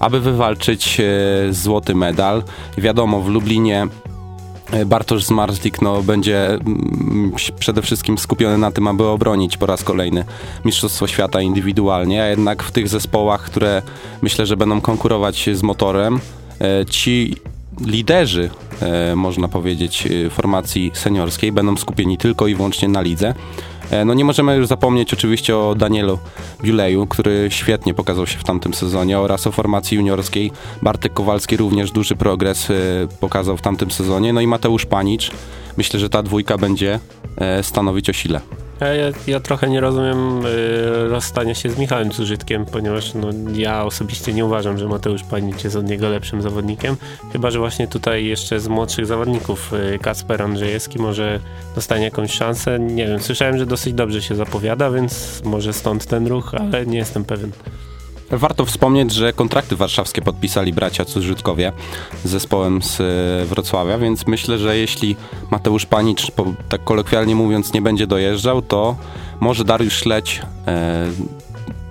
[0.00, 1.04] aby wywalczyć e,
[1.52, 2.42] złoty medal.
[2.78, 3.86] Wiadomo, w Lublinie
[4.72, 9.84] e, Bartosz Zmarzlik no, będzie mm, przede wszystkim skupiony na tym, aby obronić po raz
[9.84, 10.24] kolejny
[10.64, 13.82] Mistrzostwo Świata indywidualnie, a jednak w tych zespołach, które
[14.22, 16.20] myślę, że będą konkurować z motorem,
[16.60, 17.36] e, ci
[17.86, 18.50] liderzy,
[19.16, 23.34] można powiedzieć, formacji seniorskiej będą skupieni tylko i wyłącznie na lidze.
[23.90, 26.18] E, no nie możemy już zapomnieć oczywiście o Danielu
[26.62, 30.52] Biuleju, który świetnie pokazał się w tamtym sezonie oraz o formacji juniorskiej.
[30.82, 32.74] Bartek Kowalski również duży progres e,
[33.20, 34.32] pokazał w tamtym sezonie.
[34.32, 35.30] No i Mateusz Panicz.
[35.76, 37.00] Myślę, że ta dwójka będzie
[37.36, 38.40] e, stanowić o sile.
[38.80, 38.88] Ja,
[39.26, 44.44] ja, trochę nie rozumiem y, rozstania się z Michałem Cużytkiem, ponieważ no, ja osobiście nie
[44.44, 46.96] uważam, że Mateusz Panicz jest od niego lepszym zawodnikiem.
[47.32, 51.40] Chyba, że właśnie tutaj jeszcze z młodszych zawodników y, Kacper Andrzejewski może
[51.74, 52.78] dostanie jakąś szansę.
[52.78, 56.98] Nie wiem, słyszałem, że dosyć dobrze się zapowiada, więc może stąd ten ruch, ale nie
[56.98, 57.50] jestem pewien.
[58.30, 61.72] Warto wspomnieć, że kontrakty warszawskie podpisali bracia Cużytkowie
[62.24, 63.04] z zespołem z e,
[63.46, 65.16] Wrocławia, więc myślę, że jeśli
[65.50, 66.32] Mateusz Panicz,
[66.68, 68.96] tak kolokwialnie mówiąc, nie będzie dojeżdżał, to
[69.40, 71.10] może Dariusz Śledź e,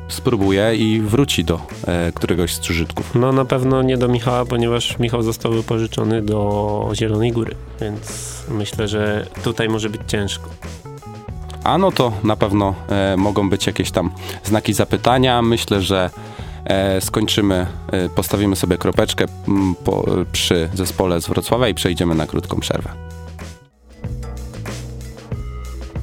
[0.08, 3.16] spróbuje i wróci do e, któregoś z Cużytków.
[3.16, 8.88] No na pewno nie do Michała, ponieważ Michał został wypożyczony do Zielonej Góry, więc myślę,
[8.88, 10.50] że tutaj może być ciężko
[11.68, 14.12] a no to na pewno e, mogą być jakieś tam
[14.44, 15.42] znaki zapytania.
[15.42, 16.10] Myślę, że
[17.00, 22.60] skończymy, e, postawimy sobie kropeczkę m, po, przy zespole z Wrocławia i przejdziemy na krótką
[22.60, 22.90] przerwę.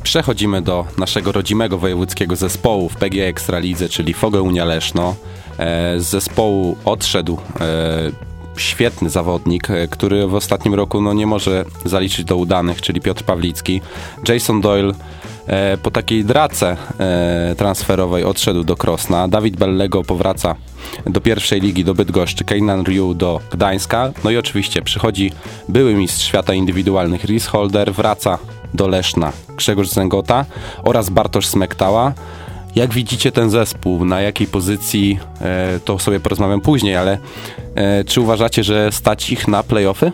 [0.02, 5.14] Przechodzimy do naszego rodzimego wojewódzkiego zespołu w PG Ekstralidze, czyli Fogę Unia Leszno.
[5.58, 11.64] E, z zespołu odszedł e, świetny zawodnik, e, który w ostatnim roku no, nie może
[11.84, 13.80] zaliczyć do udanych, czyli Piotr Pawlicki.
[14.28, 14.94] Jason Doyle
[15.46, 19.28] E, po takiej drace e, transferowej odszedł do Krosna.
[19.28, 20.54] Dawid Bellego powraca
[21.06, 22.44] do pierwszej ligi, do Bydgoszczy.
[22.44, 24.12] Keynan Ryu do Gdańska.
[24.24, 25.32] No i oczywiście przychodzi
[25.68, 28.38] były mistrz świata indywidualnych Rhys Holder, wraca
[28.74, 30.44] do Leszna Grzegorz Zęgota
[30.82, 32.12] oraz Bartosz Smektała.
[32.74, 37.18] Jak widzicie ten zespół, na jakiej pozycji, e, to sobie porozmawiam później, ale
[38.06, 40.12] czy uważacie, że stać ich na playoffy?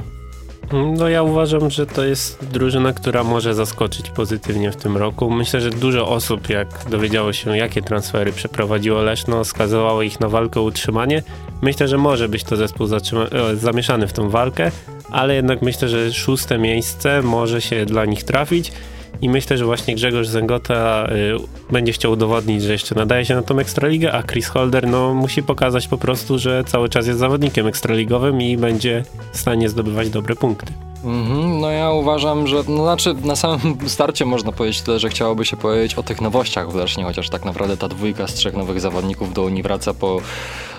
[0.72, 5.30] No ja uważam, że to jest drużyna, która może zaskoczyć pozytywnie w tym roku.
[5.30, 10.60] Myślę, że dużo osób, jak dowiedziało się, jakie transfery przeprowadziło Leszno, skazywało ich na walkę
[10.60, 11.22] o utrzymanie.
[11.62, 14.70] Myślę, że może być to zespół e, zamieszany w tą walkę,
[15.10, 18.72] ale jednak myślę, że szóste miejsce może się dla nich trafić.
[19.22, 23.42] I myślę, że właśnie Grzegorz Zęgota y, będzie chciał udowodnić, że jeszcze nadaje się na
[23.42, 27.66] tą Ekstraligę, a Chris Holder no, musi pokazać po prostu, że cały czas jest zawodnikiem
[27.66, 30.72] ekstraligowym i będzie w stanie zdobywać dobre punkty.
[31.04, 35.44] Mhm, no ja uważam, że no znaczy na samym starcie można powiedzieć tyle, że chciałoby
[35.44, 38.80] się powiedzieć o tych nowościach w Lesznie, chociaż tak naprawdę ta dwójka z trzech nowych
[38.80, 40.20] zawodników do Unii wraca po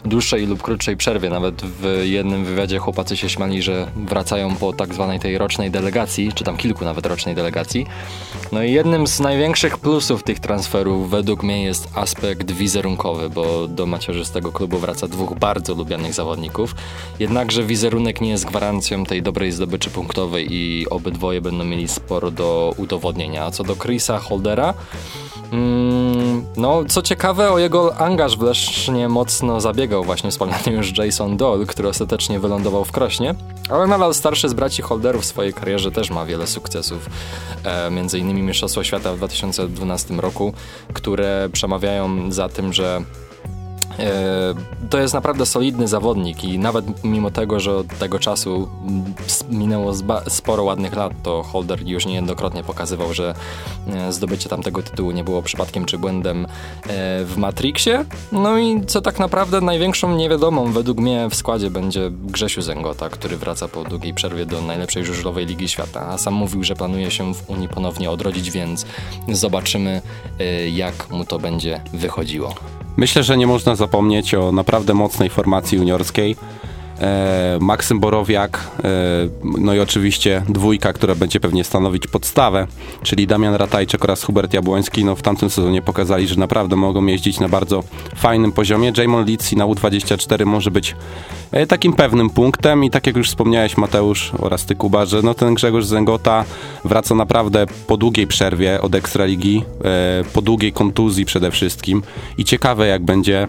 [0.06, 1.30] dłuższej lub krótszej przerwie.
[1.30, 6.34] Nawet w jednym wywiadzie chłopacy się śmiali, że wracają po tak zwanej tej rocznej delegacji,
[6.34, 7.88] czy tam kilku nawet rocznej delegacji.
[8.52, 13.86] No i jednym z największych plusów tych transferów według mnie jest aspekt wizerunkowy, bo do
[13.86, 16.76] macierzystego klubu wraca dwóch bardzo lubianych zawodników.
[17.20, 22.74] Jednakże wizerunek nie jest gwarancją tej dobrej zdobyczy punktowej i obydwoje będą mieli sporo do
[22.78, 23.46] udowodnienia.
[23.46, 24.74] A co do Chrisa Holdera,
[25.52, 25.91] Mm,
[26.58, 31.66] no, co ciekawe, o jego angaż w Lesznie mocno zabiegał właśnie wspomniany już Jason Doll,
[31.66, 33.36] który ostatecznie wylądował w Krośnie,
[33.70, 37.10] ale nadal starszy z braci Holderów w swojej karierze też ma wiele sukcesów,
[37.64, 40.54] e, między innymi Mistrzostwo Świata w 2012 roku,
[40.94, 43.02] które przemawiają za tym, że
[44.90, 48.70] to jest naprawdę solidny zawodnik i nawet mimo tego, że od tego czasu
[49.50, 49.94] minęło
[50.28, 53.36] sporo ładnych lat, to Holder już niejednokrotnie pokazywał, że
[53.88, 56.48] e, zdobycie tamtego tytułu nie było przypadkiem czy błędem e,
[57.26, 58.06] w Matrixie.
[58.32, 63.38] No i co tak naprawdę największą niewiadomą według mnie w składzie będzie Grzesiu Zęgota, który
[63.38, 67.34] wraca po długiej przerwie do najlepszej żużlowej Ligi Świata, a sam mówił, że planuje się
[67.34, 68.86] w Unii ponownie odrodzić, więc
[69.32, 70.02] zobaczymy
[70.72, 72.56] jak mu to będzie wychodziło.
[72.98, 76.36] Myślę, że nie można zapomnieć o naprawdę mocnej formacji juniorskiej.
[77.02, 78.90] E, Maksym Borowiak, e,
[79.44, 82.68] no i oczywiście dwójka, która będzie pewnie stanowić podstawę,
[83.04, 87.40] czyli Damian Ratajczyk oraz Hubert Jabłoński, no w tamtym sezonie pokazali, że naprawdę mogą jeździć
[87.40, 87.84] na bardzo
[88.16, 88.94] fajnym poziomie.
[88.98, 90.96] Jamon Litsi na U24 może być
[91.52, 92.84] e, takim pewnym punktem.
[92.84, 96.46] I tak jak już wspomniałeś Mateusz oraz ty Kuba, że no ten Grzegorz Zęgota
[96.86, 99.64] wraca naprawdę po długiej przerwie od Ekstraligi,
[100.34, 102.04] po długiej kontuzji przede wszystkim.
[102.38, 103.48] I ciekawe jak będzie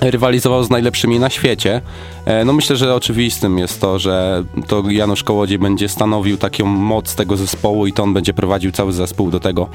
[0.00, 1.80] rywalizował z najlepszymi na świecie.
[2.24, 7.14] E, no myślę, że oczywistym jest to, że to Janusz Kołodziej będzie stanowił taką moc
[7.14, 9.68] tego zespołu i to on będzie prowadził cały zespół do tego,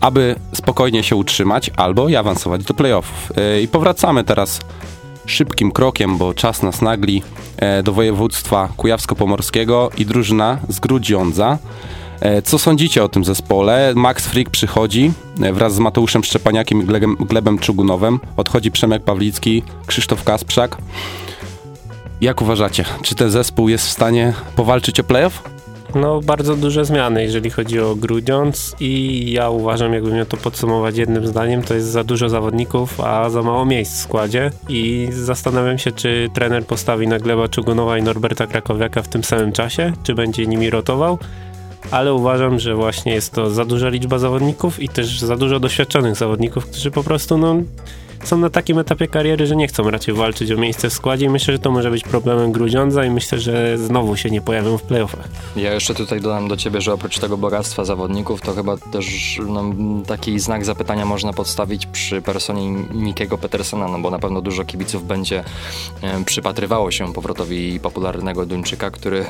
[0.00, 3.32] aby spokojnie się utrzymać albo i awansować do playoffów.
[3.38, 4.60] E, I powracamy teraz
[5.26, 7.22] szybkim krokiem, bo czas nas nagli
[7.56, 11.58] e, do województwa kujawsko-pomorskiego i drużyna z Grudziądza
[12.44, 13.92] co sądzicie o tym zespole?
[13.96, 18.20] Max Frick przychodzi e, wraz z Mateuszem Szczepaniakiem i Glebem, Glebem Czugunowem.
[18.36, 20.76] Odchodzi Przemek Pawlicki, Krzysztof Kasprzak.
[22.20, 25.42] Jak uważacie, czy ten zespół jest w stanie powalczyć o playoff?
[25.94, 30.96] No, bardzo duże zmiany, jeżeli chodzi o Grudziądz i ja uważam, jakbym miał to podsumować
[30.96, 35.78] jednym zdaniem, to jest za dużo zawodników, a za mało miejsc w składzie i zastanawiam
[35.78, 40.14] się, czy trener postawi na Gleba Czugunowa i Norberta Krakowiaka w tym samym czasie, czy
[40.14, 41.18] będzie nimi rotował,
[41.90, 46.16] ale uważam, że właśnie jest to za duża liczba zawodników i też za dużo doświadczonych
[46.16, 47.56] zawodników, którzy po prostu no,
[48.28, 51.28] są na takim etapie kariery, że nie chcą raczej walczyć o miejsce w składzie i
[51.28, 54.82] myślę, że to może być problemem Grudziądza i myślę, że znowu się nie pojawią w
[54.82, 55.28] playoffach.
[55.56, 59.64] Ja jeszcze tutaj dodam do ciebie, że oprócz tego bogactwa zawodników, to chyba też no,
[60.06, 65.06] taki znak zapytania można podstawić przy personie Mikiego Petersona, no bo na pewno dużo kibiców
[65.06, 65.44] będzie
[66.02, 69.24] e, przypatrywało się powrotowi popularnego Duńczyka, który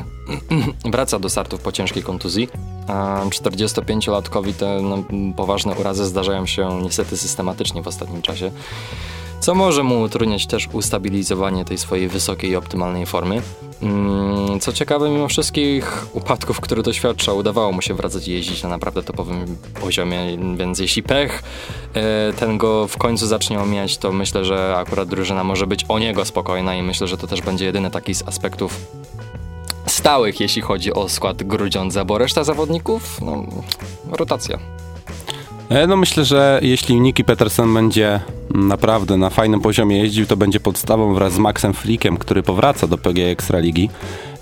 [0.93, 2.49] wraca do startów po ciężkiej kontuzji.
[2.89, 5.05] A 45-latkowi te no,
[5.37, 8.51] poważne urazy zdarzają się niestety systematycznie w ostatnim czasie
[9.41, 13.43] co może mu utrudniać też ustabilizowanie tej swojej wysokiej i optymalnej formy.
[13.83, 18.69] Mm, co ciekawe, mimo wszystkich upadków, które doświadcza, udawało mu się wracać i jeździć na
[18.69, 21.43] naprawdę topowym poziomie, więc jeśli pech
[21.95, 25.99] e, ten go w końcu zacznie omijać, to myślę, że akurat drużyna może być o
[25.99, 28.81] niego spokojna i myślę, że to też będzie jedyny taki z aspektów
[29.87, 33.45] stałych, jeśli chodzi o skład Grudziądza, bo reszta zawodników, no,
[34.11, 34.59] rotacja.
[35.69, 38.21] E, no myślę, że jeśli Niki Petersen będzie
[38.55, 42.99] naprawdę na fajnym poziomie jeździł, to będzie podstawą wraz z Maxem Flickiem, który powraca do
[42.99, 43.91] PG Ekstraligi.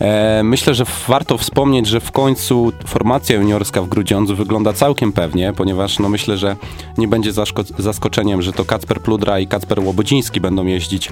[0.01, 5.53] E, myślę, że warto wspomnieć, że w końcu formacja juniorska w Grudziądzu wygląda całkiem pewnie,
[5.53, 6.57] ponieważ no myślę, że
[6.99, 7.33] nie będzie
[7.79, 11.09] zaskoczeniem, że to Kacper Pludra i Kacper Łobodziński będą jeździć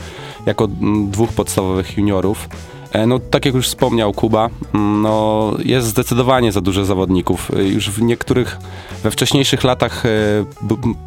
[0.46, 0.68] jako
[1.06, 2.48] dwóch podstawowych juniorów.
[2.92, 7.50] E, no, tak jak już wspomniał Kuba, mm, no, jest zdecydowanie za dużo zawodników.
[7.56, 8.58] E, już w niektórych,
[9.02, 10.08] we wcześniejszych latach e,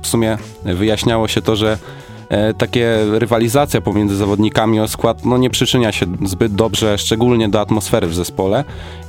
[0.01, 1.77] w sumie wyjaśniało się to, że
[2.57, 8.07] takie rywalizacja pomiędzy zawodnikami o skład no, nie przyczynia się zbyt dobrze, szczególnie do atmosfery
[8.07, 8.63] w zespole.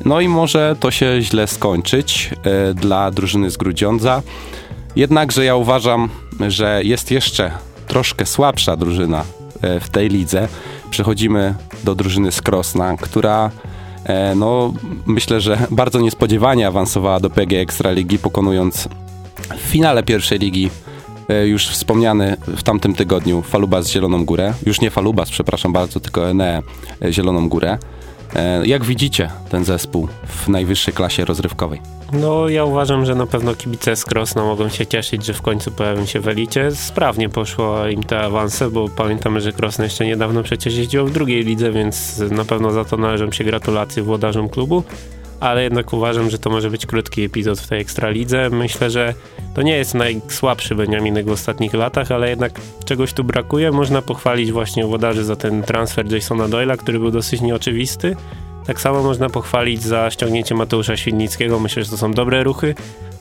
[0.05, 2.31] No i może to się źle skończyć
[2.75, 4.23] dla drużyny z Grudziądza.
[4.97, 6.09] Jednakże ja uważam,
[6.49, 7.51] że jest jeszcze
[7.87, 9.25] troszkę słabsza drużyna
[9.81, 10.49] w tej lidze
[10.95, 13.51] przechodzimy do drużyny z Krosna, która
[14.05, 14.73] e, no
[15.07, 18.89] myślę, że bardzo niespodziewanie awansowała do PG Ekstraligi, pokonując
[19.57, 20.71] w finale pierwszej ligi
[21.29, 24.55] e, już wspomniany w tamtym tygodniu Falubas Zieloną Górę.
[24.67, 26.63] Już nie Falubas, przepraszam bardzo, tylko Enea
[27.11, 27.79] Zieloną Górę.
[28.35, 31.81] E, jak widzicie ten zespół w najwyższej klasie rozrywkowej?
[32.21, 35.71] No, ja uważam, że na pewno kibice z Krosna mogą się cieszyć, że w końcu
[35.71, 36.71] pojawią się w elicie.
[36.71, 41.45] Sprawnie poszło im te awanse, bo pamiętamy, że Krosno jeszcze niedawno przecież jeździło w drugiej
[41.45, 44.83] lidze, więc na pewno za to należą się gratulacje włodarzom klubu
[45.41, 48.51] ale jednak uważam, że to może być krótki epizod w tej Ekstralidze.
[48.51, 49.15] Myślę, że
[49.55, 53.73] to nie jest najsłabszy Beniaminek w ostatnich latach, ale jednak czegoś tu brakuje.
[53.73, 58.17] Można pochwalić właśnie włodarzy za ten transfer Jasona Doyla, który był dosyć nieoczywisty.
[58.67, 61.61] Tak samo można pochwalić za ściągnięcie Mateusza Świdnickiego.
[61.61, 62.75] Myślę, że to są dobre ruchy,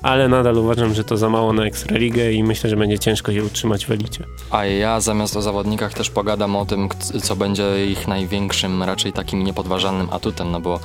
[0.04, 3.44] ale nadal uważam, że to za mało na Ekstraligę i myślę, że będzie ciężko je
[3.44, 4.24] utrzymać w elicie.
[4.52, 6.90] A ja zamiast o zawodnikach też pogadam o tym,
[7.24, 10.80] co będzie ich największym, raczej takim niepodważalnym atutem, no bo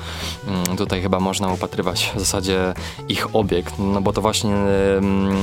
[0.47, 2.73] mm, tutaj chyba można upatrywać w zasadzie
[3.09, 5.37] ich obiekt, no bo to właśnie mm,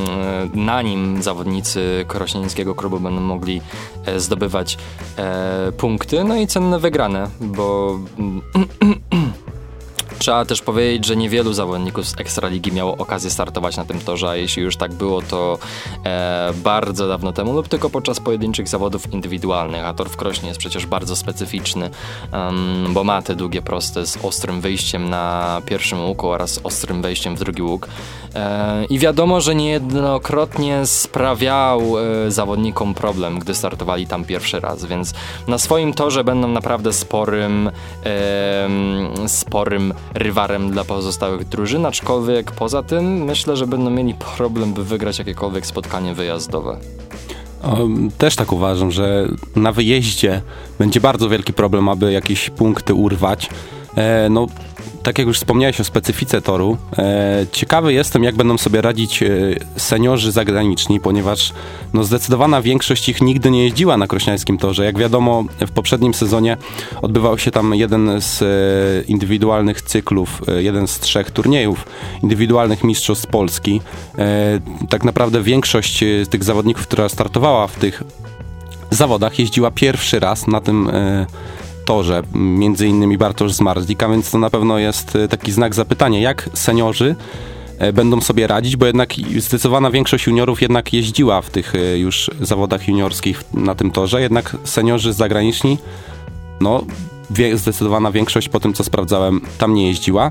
[0.54, 3.60] na nim zawodnicy Korośnieńskiego klubu będą mogli
[4.06, 4.78] e, zdobywać
[5.16, 7.98] e, punkty, no i cenne wygrane, bo
[10.18, 14.36] Trzeba też powiedzieć, że niewielu zawodników z Ekstraligi miało okazję startować na tym torze, a
[14.36, 15.58] jeśli już tak było, to
[16.04, 20.60] e, bardzo dawno temu lub tylko podczas pojedynczych zawodów indywidualnych, a tor w Krośnie jest
[20.60, 21.90] przecież bardzo specyficzny,
[22.32, 27.36] um, bo ma te długie proste z ostrym wyjściem na pierwszym łuku oraz ostrym wejściem
[27.36, 27.88] w drugi łuk.
[28.34, 35.14] E, I wiadomo, że niejednokrotnie sprawiał e, zawodnikom problem, gdy startowali tam pierwszy raz, więc
[35.48, 37.70] na swoim torze będą naprawdę sporym,
[39.26, 45.18] sporym rywarem dla pozostałych drużyn, aczkolwiek poza tym myślę, że będą mieli problem, by wygrać
[45.18, 46.78] jakiekolwiek spotkanie wyjazdowe.
[48.18, 50.42] Też tak uważam, że na wyjeździe
[50.78, 53.50] będzie bardzo wielki problem, aby jakieś punkty urwać.
[53.96, 54.46] E, no,
[55.06, 59.28] tak jak już wspomniałeś o specyfice toru, e, ciekawy jestem, jak będą sobie radzić e,
[59.76, 61.52] seniorzy zagraniczni, ponieważ
[61.94, 64.84] no, zdecydowana większość ich nigdy nie jeździła na krośniańskim torze.
[64.84, 66.56] Jak wiadomo, w poprzednim sezonie
[67.02, 68.46] odbywał się tam jeden z e,
[69.08, 71.84] indywidualnych cyklów, e, jeden z trzech turniejów
[72.22, 73.80] indywidualnych mistrzostw Polski.
[74.18, 78.02] E, tak naprawdę większość e, tych zawodników, która startowała w tych
[78.90, 80.90] zawodach, jeździła pierwszy raz na tym
[81.86, 86.50] torze, między innymi Bartosz Zmarzlik, więc to na pewno jest e, taki znak zapytania, jak
[86.54, 87.16] seniorzy
[87.78, 92.30] e, będą sobie radzić, bo jednak zdecydowana większość juniorów jednak jeździła w tych e, już
[92.40, 95.78] zawodach juniorskich na tym torze, jednak seniorzy zagraniczni,
[96.60, 96.84] no
[97.54, 100.30] zdecydowana większość po tym co sprawdzałem tam nie jeździła.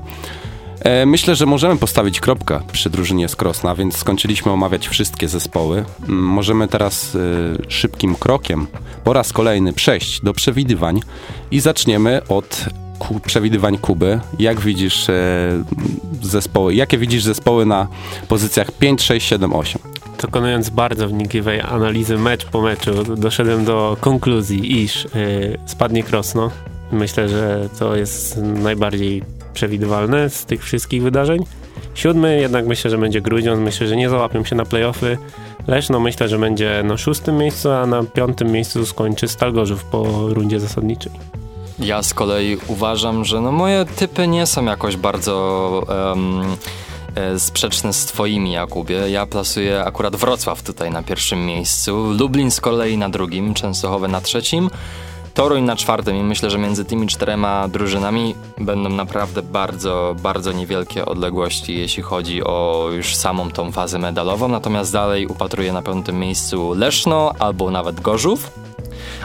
[0.80, 5.84] E, myślę, że możemy postawić kropkę przy drużynie z Krosna, więc skończyliśmy omawiać wszystkie zespoły.
[6.08, 7.18] Mm, możemy teraz e,
[7.68, 8.66] szybkim krokiem
[9.04, 11.00] po raz kolejny przejść do przewidywań
[11.50, 12.64] i zaczniemy od
[13.26, 14.20] przewidywań Kuby.
[14.38, 15.14] Jak widzisz e,
[16.22, 17.88] zespoły, jakie widzisz zespoły na
[18.28, 19.82] pozycjach 5, 6, 7, 8?
[20.22, 25.06] Dokonując bardzo wnikliwej analizy mecz po meczu, doszedłem do konkluzji, iż
[25.66, 26.50] spadnie Krosno.
[26.92, 29.22] Myślę, że to jest najbardziej
[29.56, 31.44] przewidywalne z tych wszystkich wydarzeń.
[31.94, 33.60] Siódmy jednak myślę, że będzie Grudziądz.
[33.60, 35.18] Myślę, że nie załapią się na playoffy.
[35.66, 40.60] Leszno myślę, że będzie na szóstym miejscu, a na piątym miejscu skończy Stalgorzów po rundzie
[40.60, 41.12] zasadniczej.
[41.78, 45.36] Ja z kolei uważam, że no moje typy nie są jakoś bardzo
[45.88, 46.56] um,
[47.38, 49.10] sprzeczne z twoimi, Jakubie.
[49.10, 54.20] Ja plasuję akurat Wrocław tutaj na pierwszym miejscu, Lublin z kolei na drugim, Częstochowe na
[54.20, 54.70] trzecim,
[55.36, 61.06] Toruń na czwartym i myślę, że między tymi czterema drużynami będą naprawdę bardzo, bardzo niewielkie
[61.06, 64.48] odległości, jeśli chodzi o już samą tą fazę medalową.
[64.48, 68.50] Natomiast dalej upatruję na piątym miejscu Leszno albo nawet Gorzów.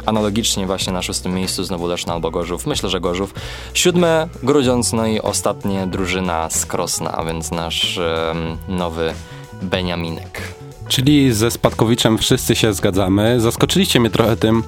[0.06, 2.66] Analogicznie właśnie na szóstym miejscu znowu Leszno albo Gorzów.
[2.68, 3.34] Myślę, że Gorzów.
[3.74, 9.14] Siódme Grudziądz, no i ostatnie drużyna z Krosna, a więc nasz um, nowy
[9.62, 10.42] Beniaminek.
[10.88, 13.40] Czyli ze Spadkowiczem wszyscy się zgadzamy.
[13.40, 14.64] Zaskoczyliście mnie trochę tym,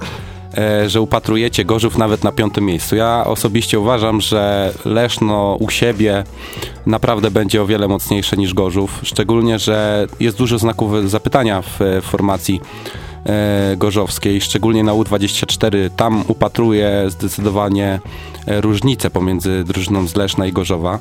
[0.86, 2.96] że upatrujecie Gorzów nawet na piątym miejscu.
[2.96, 6.24] Ja osobiście uważam, że Leszno u siebie
[6.86, 12.60] naprawdę będzie o wiele mocniejsze niż Gorzów, szczególnie, że jest dużo znaków zapytania w formacji
[13.26, 15.90] e, gorzowskiej, szczególnie na U24.
[15.96, 18.00] Tam upatruję zdecydowanie
[18.46, 20.98] e, różnicę pomiędzy drużyną z Leszna i Gorzowa.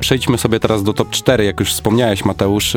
[0.00, 1.44] Przejdźmy sobie teraz do top 4.
[1.44, 2.76] Jak już wspomniałeś, Mateusz,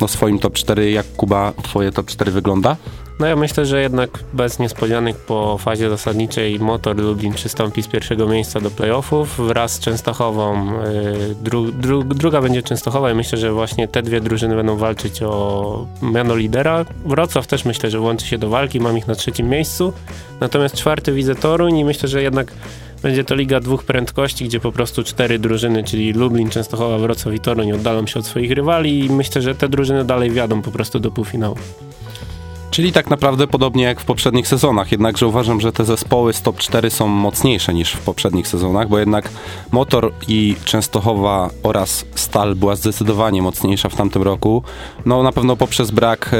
[0.00, 2.76] no swoim top 4, jak Kuba, twoje top 4 wygląda?
[3.20, 8.26] No ja myślę, że jednak bez niespodzianek po fazie zasadniczej Motor Lublin przystąpi z pierwszego
[8.26, 10.72] miejsca do playoffów wraz z Częstochową.
[10.84, 15.22] Y, dru, dru, druga będzie Częstochowa i myślę, że właśnie te dwie drużyny będą walczyć
[15.22, 16.84] o miano lidera.
[17.06, 19.92] Wrocław też myślę, że włączy się do walki, mam ich na trzecim miejscu.
[20.40, 22.52] Natomiast czwarty widzę Toruń i myślę, że jednak
[23.04, 27.40] Będzie to liga dwóch prędkości, gdzie po prostu cztery drużyny, czyli Lublin, Częstochowa, Wrocław i
[27.40, 31.00] Toruń oddalą się od swoich rywali i myślę, że te drużyny dalej wiadą po prostu
[31.00, 31.56] do półfinału.
[32.74, 36.58] Czyli tak naprawdę podobnie jak w poprzednich sezonach, jednakże uważam, że te zespoły z top
[36.58, 39.28] 4 są mocniejsze niż w poprzednich sezonach, bo jednak
[39.72, 44.62] Motor i Częstochowa oraz Stal była zdecydowanie mocniejsza w tamtym roku.
[45.06, 46.36] No na pewno poprzez brak e,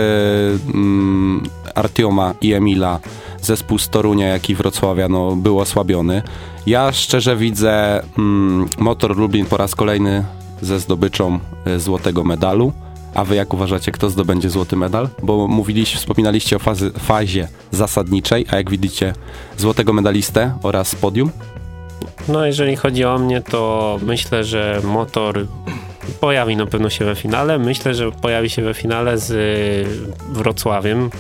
[0.74, 1.42] mm,
[1.74, 3.00] Artioma i Emila
[3.42, 6.22] zespół z Torunia, jak i Wrocławia no, był osłabiony.
[6.66, 10.24] Ja szczerze widzę mm, Motor Lublin po raz kolejny
[10.62, 12.72] ze zdobyczą e, złotego medalu.
[13.14, 15.08] A wy jak uważacie, kto zdobędzie złoty medal?
[15.22, 19.12] Bo mówiliście, wspominaliście o fazy, fazie zasadniczej, a jak widzicie
[19.56, 21.30] złotego medalistę oraz podium?
[22.28, 25.46] No jeżeli chodzi o mnie, to myślę, że motor
[26.20, 27.58] pojawi na pewno się we finale.
[27.58, 29.32] Myślę, że pojawi się we finale z
[30.32, 31.10] Wrocławiem.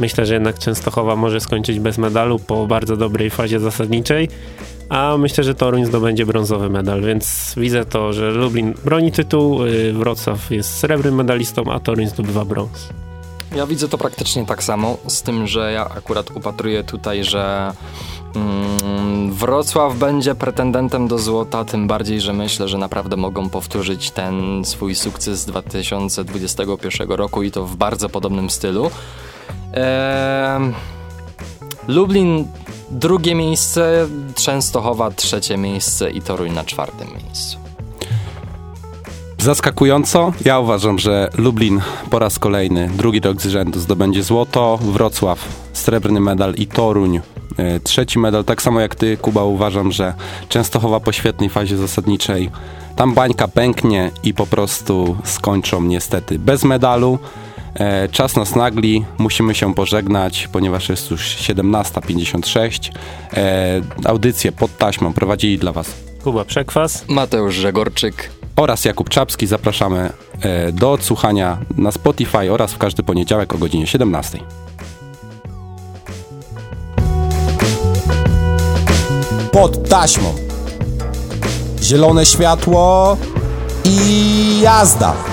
[0.00, 4.28] Myślę, że jednak Częstochowa może skończyć bez medalu po bardzo dobrej fazie zasadniczej
[4.90, 9.92] a myślę, że Toruń zdobędzie brązowy medal, więc widzę to, że Lublin broni tytuł, y,
[9.92, 12.88] Wrocław jest srebrnym medalistą, a Toruń zdobywa brąz.
[13.56, 17.72] Ja widzę to praktycznie tak samo, z tym, że ja akurat upatruję tutaj, że
[18.34, 24.64] mm, Wrocław będzie pretendentem do złota, tym bardziej, że myślę, że naprawdę mogą powtórzyć ten
[24.64, 28.90] swój sukces z 2021 roku i to w bardzo podobnym stylu.
[29.74, 30.72] Eee,
[31.88, 32.46] Lublin
[32.90, 37.58] drugie miejsce, Częstochowa trzecie miejsce i Toruń na czwartym miejscu.
[39.38, 41.80] Zaskakująco, ja uważam, że Lublin
[42.10, 47.20] po raz kolejny, drugi rok z rzędu zdobędzie złoto, Wrocław srebrny medal i Toruń
[47.56, 48.44] e, trzeci medal.
[48.44, 50.14] Tak samo jak ty, Kuba, uważam, że
[50.48, 52.50] Częstochowa po świetnej fazie zasadniczej
[52.96, 57.18] tam bańka pęknie i po prostu skończą niestety bez medalu.
[57.74, 62.90] E, czas nas nagli, musimy się pożegnać, ponieważ jest już 17.56.
[63.34, 65.94] E, audycję pod taśmą prowadzili dla Was
[66.24, 69.46] Kuba Przekwas, Mateusz Żegorczyk oraz Jakub Czapski.
[69.46, 74.38] Zapraszamy e, do odsłuchania na Spotify oraz w każdy poniedziałek o godzinie 17.
[79.52, 80.34] Pod taśmą.
[81.82, 83.16] Zielone światło
[83.84, 85.29] i jazda.